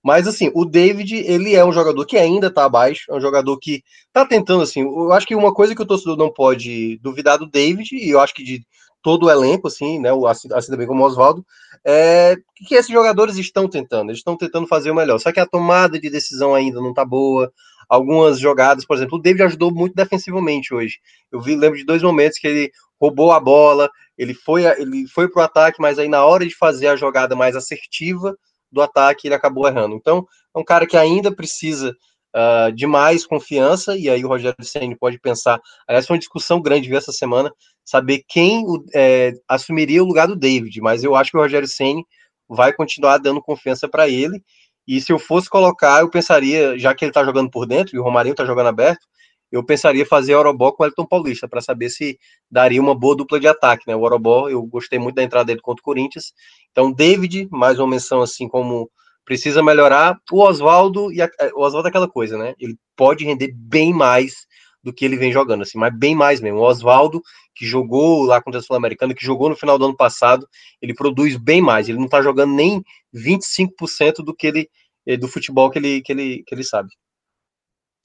[0.02, 3.58] Mas, assim, o David, ele é um jogador que ainda tá abaixo, é um jogador
[3.58, 3.82] que
[4.12, 7.50] tá tentando, assim, eu acho que uma coisa que o torcedor não pode duvidar do
[7.50, 8.64] David, e eu acho que de
[9.02, 11.44] todo o elenco, assim, né, assim, assim também como o Oswaldo,
[11.84, 15.46] é que esses jogadores estão tentando, eles estão tentando fazer o melhor, só que a
[15.46, 17.52] tomada de decisão ainda não tá boa,
[17.88, 20.98] algumas jogadas, por exemplo, o David ajudou muito defensivamente hoje,
[21.32, 25.28] eu vi, lembro de dois momentos que ele roubou a bola, ele foi, ele foi
[25.28, 28.37] pro ataque, mas aí na hora de fazer a jogada mais assertiva,
[28.70, 29.94] do ataque ele acabou errando.
[29.94, 31.94] Então, é um cara que ainda precisa
[32.35, 35.61] uh, de mais confiança, e aí o Rogério Senna pode pensar.
[35.87, 37.52] Aliás, foi uma discussão grande essa semana,
[37.85, 42.02] saber quem é, assumiria o lugar do David, mas eu acho que o Rogério Senna
[42.48, 44.42] vai continuar dando confiança para ele.
[44.87, 47.98] E se eu fosse colocar, eu pensaria, já que ele está jogando por dentro e
[47.98, 49.07] o Romarinho está jogando aberto,
[49.50, 52.18] eu pensaria fazer Orobó com o Elton Paulista, para saber se
[52.50, 53.96] daria uma boa dupla de ataque, né?
[53.96, 56.32] O Orobó, eu gostei muito da entrada dele contra o Corinthians.
[56.70, 58.90] Então, David, mais uma menção assim como
[59.24, 60.18] precisa melhorar.
[60.30, 62.54] O Oswaldo, e a, o Oswaldo é aquela coisa, né?
[62.58, 64.46] Ele pode render bem mais
[64.82, 66.61] do que ele vem jogando, assim, mas bem mais mesmo.
[66.61, 67.20] O Oswaldo,
[67.54, 70.46] que jogou lá contra a Sul-Americana, que jogou no final do ano passado,
[70.80, 71.88] ele produz bem mais.
[71.88, 72.82] Ele não tá jogando nem
[73.14, 74.70] 25% do que ele
[75.06, 76.88] eh, do futebol que ele, que ele, que ele sabe.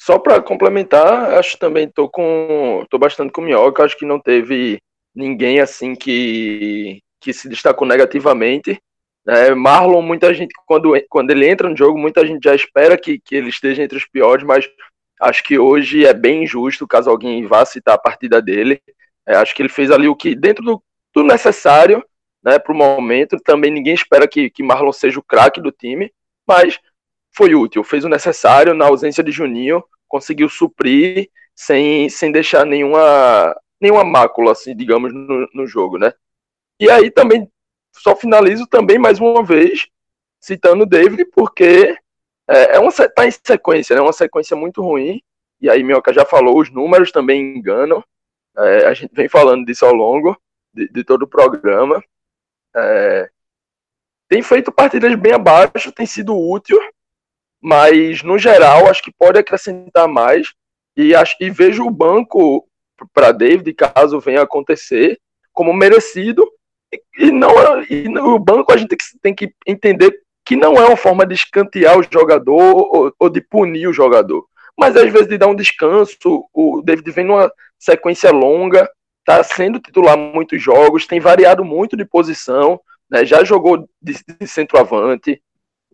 [0.05, 4.79] Só para complementar, acho também tô com tô bastante com Minhoca, acho que não teve
[5.15, 8.81] ninguém assim que que se destacou negativamente.
[9.25, 13.19] É, Marlon, muita gente quando quando ele entra no jogo, muita gente já espera que,
[13.19, 14.67] que ele esteja entre os piores, mas
[15.23, 18.81] Acho que hoje é bem injusto, caso alguém vá citar a partida dele.
[19.25, 20.83] É, acho que ele fez ali o que, dentro do,
[21.15, 22.03] do necessário,
[22.43, 23.39] né, para o momento.
[23.39, 26.11] Também ninguém espera que, que Marlon seja o craque do time,
[26.45, 26.77] mas
[27.35, 33.59] foi útil, fez o necessário na ausência de Juninho, conseguiu suprir sem, sem deixar nenhuma,
[33.81, 36.13] nenhuma mácula, assim, digamos, no, no jogo, né?
[36.79, 37.51] E aí também,
[37.91, 39.87] só finalizo também mais uma vez,
[40.39, 41.97] citando o David, porque
[42.47, 44.03] é, é uma, tá em sequência, né?
[44.03, 45.19] Uma sequência muito ruim.
[45.59, 48.03] E aí, Minhoca já falou, os números também enganam.
[48.55, 50.39] É, a gente vem falando disso ao longo
[50.71, 52.03] de, de todo o programa.
[52.75, 53.31] É,
[54.29, 56.77] tem feito partidas bem abaixo, tem sido útil,
[57.63, 60.49] mas no geral acho que pode acrescentar mais.
[60.97, 62.67] E, acho, e vejo o banco
[63.13, 65.17] para David, caso venha acontecer,
[65.53, 66.45] como merecido.
[67.17, 67.51] E, não
[67.89, 70.13] e o banco a gente tem que, tem que entender
[70.45, 74.45] que não é uma forma de escantear o jogador ou, ou, de punir o jogador.
[74.77, 79.79] Mas às vezes de dar um descanso, o David vem numa sequência longa, está sendo
[79.79, 83.25] titular muitos jogos, tem variado muito de posição, né?
[83.25, 85.41] já jogou de, de centroavante,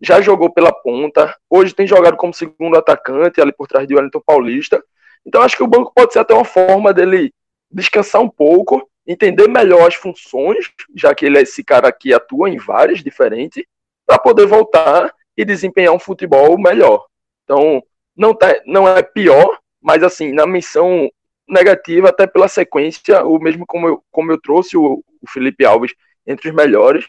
[0.00, 4.22] já jogou pela ponta, hoje tem jogado como segundo atacante ali por trás de Wellington
[4.24, 4.82] Paulista.
[5.26, 7.32] Então acho que o banco pode ser até uma forma dele
[7.70, 12.48] descansar um pouco, entender melhor as funções, já que ele é esse cara que atua
[12.48, 13.64] em várias diferentes,
[14.06, 17.06] para poder voltar e desempenhar um futebol melhor.
[17.44, 17.82] Então,
[18.16, 21.10] não, tá, não é pior, mas assim, na missão
[21.48, 25.92] negativa, até pela sequência, o mesmo como eu, como eu trouxe o, o Felipe Alves
[26.26, 27.06] entre os melhores,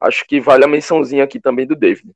[0.00, 2.12] acho que vale a mençãozinha aqui também do David.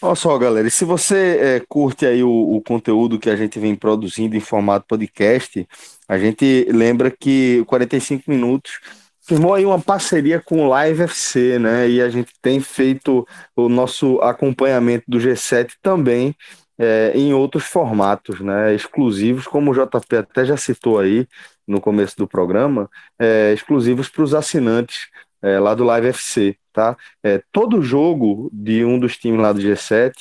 [0.00, 3.58] Olha só, galera, e se você é, curte aí o, o, conteúdo que a gente
[3.58, 5.66] vem produzindo em formato podcast,
[6.08, 8.78] a gente lembra que 45 minutos
[9.22, 11.88] firmou aí uma parceria com o Live FC, né?
[11.88, 16.34] E a gente tem feito o nosso acompanhamento do G7 também
[16.78, 18.74] é, em outros formatos, né?
[18.74, 21.26] Exclusivos, como o JP até já citou aí
[21.66, 22.88] no começo do programa,
[23.18, 25.08] é, exclusivos para os assinantes
[25.42, 26.96] é, lá do Live FC, tá?
[27.22, 30.12] É, todo jogo de um dos times lá do G7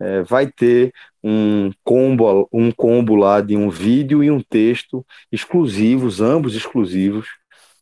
[0.00, 6.20] é, vai ter um combo, um combo lá de um vídeo e um texto exclusivos,
[6.20, 7.28] ambos exclusivos,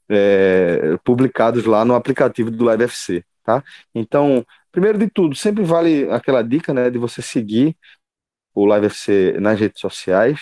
[0.08, 3.64] é, publicados lá no aplicativo do Live FC, tá?
[3.94, 7.76] Então, primeiro de tudo, sempre vale aquela dica, né, de você seguir
[8.54, 10.40] o Live FC nas redes sociais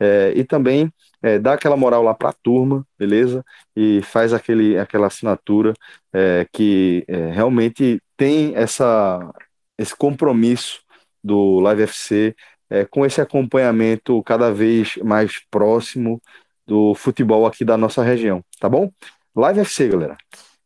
[0.00, 3.44] é, e também é, dar aquela moral lá para a turma, beleza?
[3.76, 5.72] E faz aquele, aquela assinatura
[6.12, 9.32] é, que é, realmente tem essa,
[9.78, 10.80] esse compromisso
[11.22, 12.34] do Live FC
[12.68, 16.20] é, com esse acompanhamento cada vez mais próximo
[16.66, 18.90] do futebol aqui da nossa região, tá bom?
[19.36, 20.16] Live FC, galera.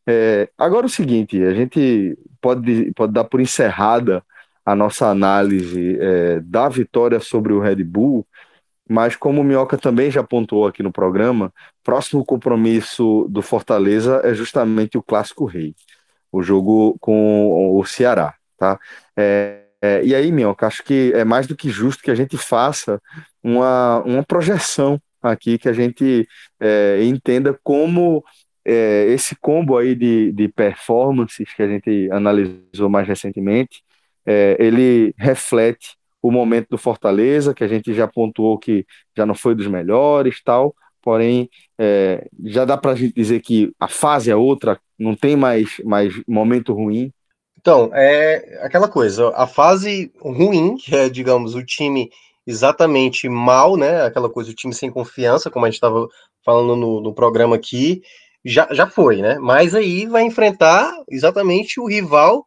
[0.09, 4.23] É, agora o seguinte, a gente pode, pode dar por encerrada
[4.64, 8.27] a nossa análise é, da vitória sobre o Red Bull,
[8.88, 14.35] mas como o Minhoca também já pontuou aqui no programa, próximo compromisso do Fortaleza é
[14.35, 15.75] justamente o Clássico Rei,
[16.31, 18.79] o jogo com o Ceará, tá?
[19.16, 22.37] É, é, e aí, Minhoca, acho que é mais do que justo que a gente
[22.37, 23.01] faça
[23.42, 26.27] uma, uma projeção aqui que a gente
[26.61, 28.25] é, entenda como
[28.64, 33.83] é, esse combo aí de, de performances que a gente analisou mais recentemente,
[34.25, 35.96] é, ele reflete
[36.27, 38.85] o momento do Fortaleza, que a gente já pontuou que
[39.17, 43.73] já não foi dos melhores, tal, porém é, já dá para a gente dizer que
[43.79, 47.12] a fase é outra, não tem mais, mais momento ruim.
[47.61, 52.11] Então, é aquela coisa, a fase ruim, que é, digamos, o time
[52.45, 54.03] exatamente mal, né?
[54.03, 56.09] Aquela coisa, o time sem confiança, como a gente estava
[56.45, 58.03] falando no, no programa aqui,
[58.45, 59.39] já, já foi, né?
[59.39, 62.45] Mas aí vai enfrentar exatamente o rival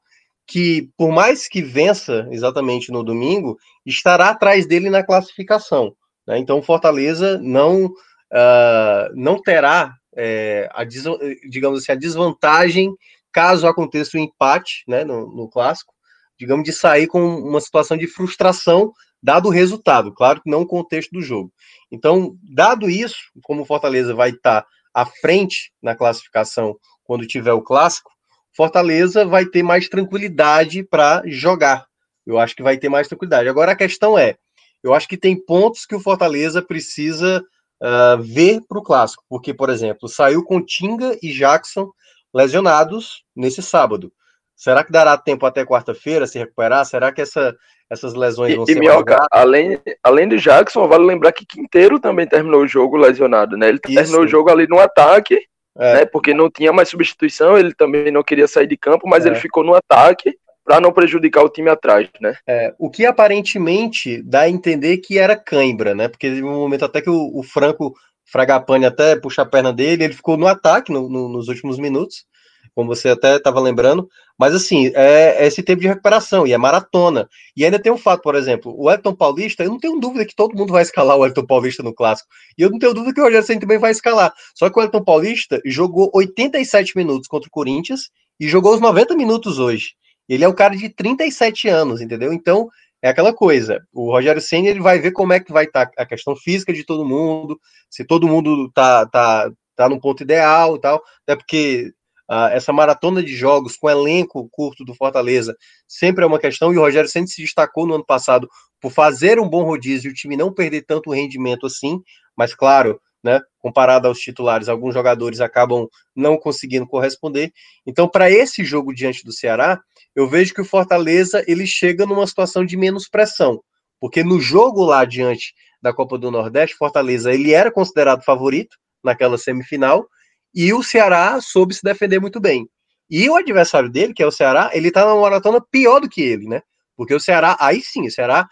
[0.50, 5.96] que, por mais que vença exatamente no domingo, estará atrás dele na classificação.
[6.26, 6.40] Né?
[6.40, 12.92] Então, Fortaleza não, uh, não terá, é, a, digamos assim, a desvantagem
[13.32, 15.94] caso aconteça o um empate né, no, no clássico,
[16.38, 20.68] digamos, de sair com uma situação de frustração dado o resultado, claro que não o
[20.68, 21.54] contexto do jogo.
[21.92, 27.62] Então, dado isso, como o Fortaleza vai estar à frente na classificação quando tiver o
[27.62, 28.10] clássico,
[28.56, 31.86] Fortaleza vai ter mais tranquilidade para jogar.
[32.26, 33.50] Eu acho que vai ter mais tranquilidade.
[33.50, 34.36] Agora a questão é,
[34.84, 37.43] eu acho que tem pontos que o Fortaleza precisa
[37.82, 41.91] uh, ver para o clássico, porque, por exemplo, saiu com Tinga e Jackson
[42.34, 44.12] lesionados nesse sábado.
[44.56, 46.86] Será que dará tempo até quarta-feira se recuperar?
[46.86, 47.56] Será que essa,
[47.89, 52.00] essas lesões vão e, ser e Mioca, além, além do Jackson, vale lembrar que Quinteiro
[52.00, 53.70] também terminou o jogo lesionado, né?
[53.70, 53.95] Ele Isso.
[53.95, 55.39] terminou o jogo ali no ataque,
[55.78, 55.93] é.
[55.93, 56.05] né?
[56.05, 59.30] Porque não tinha mais substituição, ele também não queria sair de campo, mas é.
[59.30, 62.36] ele ficou no ataque para não prejudicar o time atrás, né?
[62.47, 66.07] É, o que aparentemente dá a entender que era cãibra, né?
[66.07, 67.95] Porque teve um momento até que o, o Franco
[68.32, 72.26] Fragapane até puxa a perna dele, ele ficou no ataque no, no, nos últimos minutos,
[72.74, 74.09] como você até estava lembrando.
[74.38, 77.28] Mas assim, é, é, esse tempo de recuperação e é maratona.
[77.55, 80.36] E ainda tem um fato, por exemplo, o Elton Paulista, eu não tenho dúvida que
[80.36, 82.30] todo mundo vai escalar o Elton Paulista no clássico.
[82.57, 84.34] E eu não tenho dúvida que o Rogério Senna também vai escalar.
[84.55, 88.09] Só que o Elton Paulista jogou 87 minutos contra o Corinthians
[88.39, 89.93] e jogou os 90 minutos hoje.
[90.28, 92.32] Ele é um cara de 37 anos, entendeu?
[92.32, 92.70] Então,
[93.01, 93.82] é aquela coisa.
[93.93, 96.74] O Rogério Senna ele vai ver como é que vai estar tá a questão física
[96.74, 97.59] de todo mundo,
[97.89, 101.01] se todo mundo tá tá tá no ponto ideal e tal.
[101.24, 101.91] Até porque
[102.30, 105.55] uh, essa maratona de jogos com elenco curto do Fortaleza
[105.88, 108.47] sempre é uma questão e o Rogério Senna se destacou no ano passado
[108.82, 112.01] por fazer um bom rodízio e o time não perder tanto rendimento assim.
[112.38, 113.41] Mas claro, né?
[113.59, 117.51] Comparado aos titulares, alguns jogadores acabam não conseguindo corresponder.
[117.86, 119.82] Então, para esse jogo diante do Ceará,
[120.15, 123.61] eu vejo que o Fortaleza ele chega numa situação de menos pressão,
[123.99, 129.38] porque no jogo lá diante da Copa do Nordeste, Fortaleza ele era considerado favorito naquela
[129.38, 130.07] semifinal
[130.54, 132.68] e o Ceará soube se defender muito bem.
[133.10, 136.22] E o adversário dele, que é o Ceará, ele tá numa maratona pior do que
[136.22, 136.62] ele, né?
[136.95, 138.47] Porque o Ceará, aí sim, o Ceará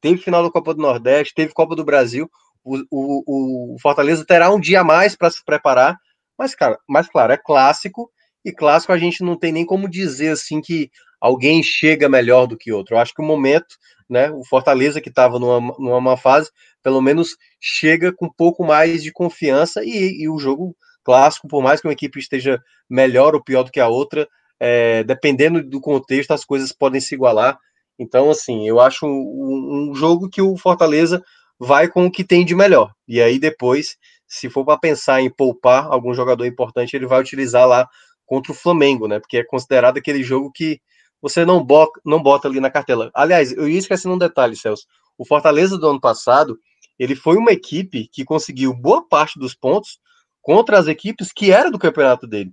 [0.00, 2.30] teve final da Copa do Nordeste, teve Copa do Brasil,
[2.64, 5.96] o, o, o Fortaleza terá um dia a mais para se preparar,
[6.38, 8.10] mas, cara, mas claro, é clássico,
[8.44, 10.90] e clássico a gente não tem nem como dizer assim que
[11.20, 12.94] alguém chega melhor do que outro.
[12.94, 13.76] Eu acho que o momento,
[14.10, 16.50] né, o Fortaleza que estava numa, numa fase,
[16.82, 21.62] pelo menos chega com um pouco mais de confiança e, e, o jogo clássico, por
[21.62, 24.28] mais que uma equipe esteja melhor ou pior do que a outra,
[24.60, 27.58] é, dependendo do contexto, as coisas podem se igualar.
[27.98, 31.22] Então, assim, eu acho um, um jogo que o Fortaleza
[31.58, 32.92] vai com o que tem de melhor.
[33.06, 33.96] E aí depois,
[34.26, 37.88] se for para pensar em poupar algum jogador importante, ele vai utilizar lá
[38.26, 39.20] contra o Flamengo, né?
[39.20, 40.80] Porque é considerado aquele jogo que
[41.20, 43.10] você não bota, não bota ali na cartela.
[43.14, 44.86] Aliás, eu ia esquecendo um detalhe, Celso.
[45.16, 46.58] O Fortaleza do ano passado,
[46.98, 49.98] ele foi uma equipe que conseguiu boa parte dos pontos
[50.42, 52.52] contra as equipes que era do campeonato dele.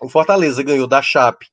[0.00, 1.46] O Fortaleza ganhou da Chape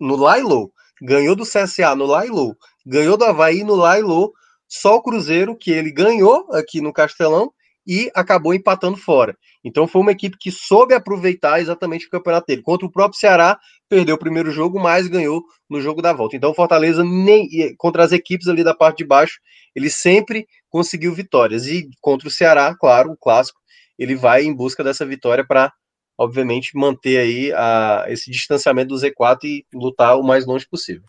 [0.00, 4.32] no Lailo, ganhou do CSA no Lailo, ganhou do Havaí no Lailo,
[4.68, 7.52] só o Cruzeiro, que ele ganhou aqui no Castelão
[7.86, 9.36] e acabou empatando fora.
[9.62, 12.62] Então foi uma equipe que soube aproveitar exatamente o campeonato dele.
[12.62, 16.36] Contra o próprio Ceará, perdeu o primeiro jogo, mas ganhou no jogo da volta.
[16.36, 19.38] Então o Fortaleza, nem, contra as equipes ali da parte de baixo,
[19.74, 21.66] ele sempre conseguiu vitórias.
[21.66, 23.60] E contra o Ceará, claro, o clássico,
[23.98, 25.72] ele vai em busca dessa vitória para,
[26.18, 31.04] obviamente, manter aí a, esse distanciamento do Z4 e lutar o mais longe possível.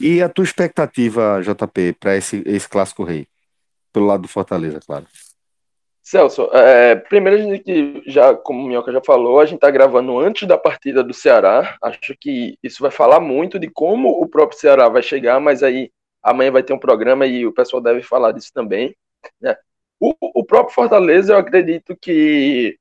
[0.00, 3.26] E a tua expectativa, JP, para esse, esse clássico rei?
[3.92, 5.06] Pelo lado do Fortaleza, claro.
[6.02, 10.16] Celso, é, primeiro a gente já, como o Minhoca já falou, a gente está gravando
[10.20, 11.76] antes da partida do Ceará.
[11.82, 15.90] Acho que isso vai falar muito de como o próprio Ceará vai chegar, mas aí
[16.22, 18.94] amanhã vai ter um programa e o pessoal deve falar disso também.
[19.40, 19.56] Né?
[19.98, 22.78] O, o próprio Fortaleza, eu acredito que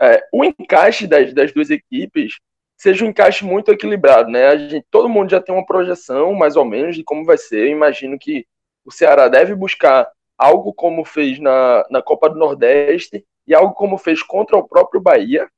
[0.00, 2.38] é, o encaixe das, das duas equipes
[2.76, 4.48] seja um encaixe muito equilibrado, né?
[4.48, 7.60] A gente, todo mundo já tem uma projeção, mais ou menos, de como vai ser.
[7.60, 8.46] Eu imagino que
[8.84, 13.96] o Ceará deve buscar algo como fez na, na Copa do Nordeste e algo como
[13.96, 15.48] fez contra o próprio Bahia,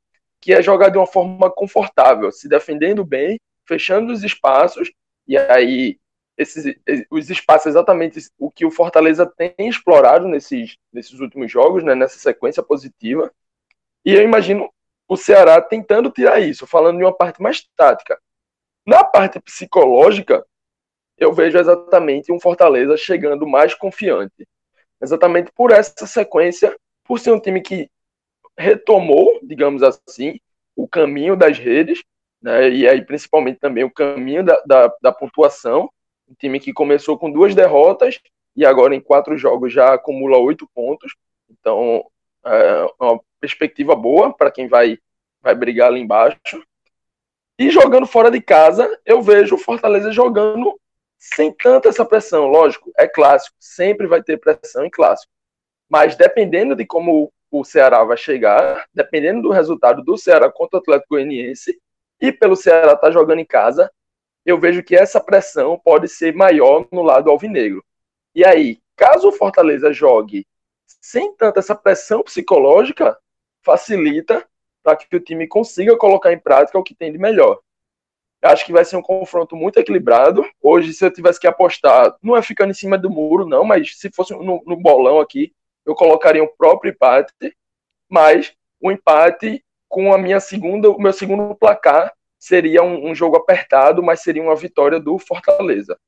[0.40, 4.92] que é jogar de uma forma confortável, se defendendo bem, fechando os espaços,
[5.26, 5.98] e aí
[6.36, 6.74] esses,
[7.10, 12.18] os espaços exatamente o que o Fortaleza tem explorado nesses, nesses últimos jogos, né, nessa
[12.18, 13.32] sequência positiva.
[14.04, 14.70] E eu imagino
[15.08, 18.20] o Ceará tentando tirar isso, falando de uma parte mais tática.
[18.86, 20.44] Na parte psicológica,
[21.18, 24.46] eu vejo exatamente um Fortaleza chegando mais confiante.
[25.00, 27.90] Exatamente por essa sequência, por ser um time que
[28.56, 30.38] retomou, digamos assim,
[30.74, 32.02] o caminho das redes,
[32.40, 35.90] né, e aí principalmente também o caminho da, da, da pontuação.
[36.28, 38.20] Um time que começou com duas derrotas
[38.54, 41.14] e agora em quatro jogos já acumula oito pontos.
[41.50, 42.04] Então,
[42.44, 44.98] é uma perspectiva boa para quem vai,
[45.40, 46.62] vai brigar ali embaixo.
[47.58, 50.78] E jogando fora de casa, eu vejo o Fortaleza jogando
[51.18, 52.46] sem tanta essa pressão.
[52.46, 55.32] Lógico, é clássico, sempre vai ter pressão em clássico.
[55.88, 60.80] Mas dependendo de como o Ceará vai chegar, dependendo do resultado do Ceará contra o
[60.80, 61.78] Atlético Goianiense,
[62.20, 63.90] e pelo Ceará estar tá jogando em casa,
[64.46, 67.84] eu vejo que essa pressão pode ser maior no lado alvinegro.
[68.32, 70.46] E aí, caso o Fortaleza jogue
[70.86, 73.18] sem tanta essa pressão psicológica,
[73.62, 74.46] facilita
[74.84, 77.58] para que o time consiga colocar em prática o que tem de melhor.
[78.40, 80.48] Acho que vai ser um confronto muito equilibrado.
[80.62, 83.98] Hoje, se eu tivesse que apostar, não é ficando em cima do muro, não, mas
[83.98, 85.52] se fosse no, no bolão aqui,
[85.84, 87.32] eu colocaria o próprio empate,
[88.08, 93.14] mas o um empate com a minha segunda, o meu segundo placar seria um, um
[93.14, 95.98] jogo apertado, mas seria uma vitória do Fortaleza.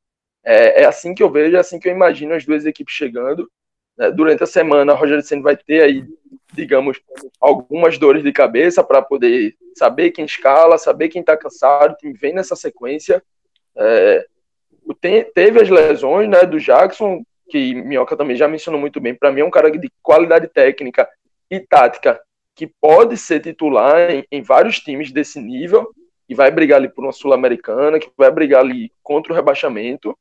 [0.45, 3.51] É, é, assim que eu vejo, é assim que eu imagino as duas equipes chegando.
[3.97, 4.11] Né?
[4.11, 6.05] Durante a semana, a Roger Senna vai ter aí,
[6.55, 7.01] digamos,
[7.41, 12.35] algumas dores de cabeça para poder saber quem escala, saber quem está cansado, quem vem
[12.35, 13.23] nessa sequência.
[13.77, 14.27] É,
[15.01, 19.15] tem, teve as lesões né, do Jackson, que Minhoca também já mencionou muito bem.
[19.15, 21.09] Para mim, é um cara de qualidade técnica
[21.51, 22.21] e tática
[22.55, 25.89] que pode ser titular em, em vários times desse nível
[26.29, 30.17] e vai brigar ali por uma Sul-Americana, que vai brigar ali contra o rebaixamento,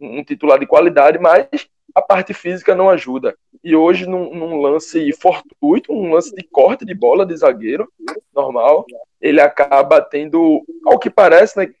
[0.00, 1.46] um titular de qualidade, mas
[1.94, 3.36] a parte física não ajuda.
[3.62, 7.88] E hoje, num, num, lance fortuito, um lance de corte de bola de zagueiro,
[8.34, 8.86] normal,
[9.20, 11.72] ele acaba tendo, ao que parece, né,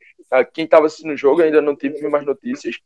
[0.52, 2.76] quem estava assistindo o jogo ainda não tive mais notícias,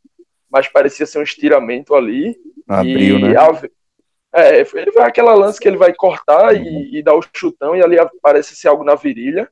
[0.51, 2.37] mas parecia ser um estiramento ali.
[2.66, 3.37] Abriu, né?
[3.37, 7.74] A, é, ele vai aquela lance que ele vai cortar e, e dar o chutão
[7.74, 9.49] e ali parece ser algo na virilha.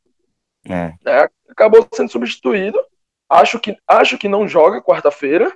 [0.69, 0.95] É.
[1.07, 2.79] É, acabou sendo substituído.
[3.29, 5.53] Acho que, acho que não joga quarta-feira.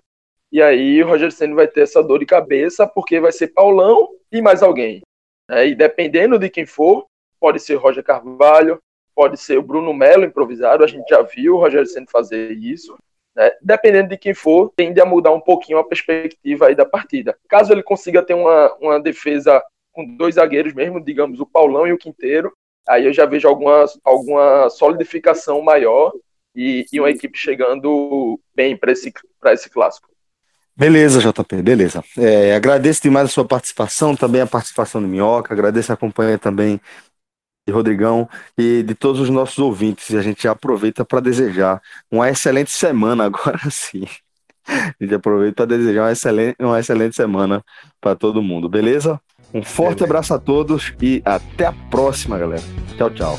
[0.50, 4.08] E aí o Roger Senna vai ter essa dor de cabeça, porque vai ser Paulão
[4.32, 5.02] e mais alguém.
[5.50, 7.06] É, e dependendo de quem for,
[7.38, 8.80] pode ser Roger Carvalho,
[9.14, 10.84] pode ser o Bruno Melo improvisado.
[10.84, 12.96] A gente já viu o Roger Senna fazer isso.
[13.34, 13.50] Né?
[13.62, 17.36] Dependendo de quem for, tende a mudar um pouquinho a perspectiva aí da partida.
[17.48, 21.92] Caso ele consiga ter uma, uma defesa com dois zagueiros mesmo, digamos, o Paulão e
[21.92, 22.52] o Quinteiro,
[22.88, 26.12] aí eu já vejo alguma, alguma solidificação maior
[26.54, 29.12] e, e uma equipe chegando bem para esse,
[29.46, 30.08] esse clássico.
[30.76, 32.04] Beleza, JP, beleza.
[32.16, 36.80] É, agradeço demais a sua participação, também a participação do Minhoca, agradeço a companhia também
[37.66, 40.08] de Rodrigão e de todos os nossos ouvintes.
[40.10, 44.06] E a gente aproveita para desejar uma excelente semana agora sim.
[44.68, 47.64] A gente aproveita para desejar uma excelente, uma excelente semana
[48.00, 49.20] para todo mundo, beleza?
[49.52, 50.04] Um forte Beleza.
[50.04, 52.62] abraço a todos e até a próxima, galera.
[52.96, 53.38] Tchau, tchau.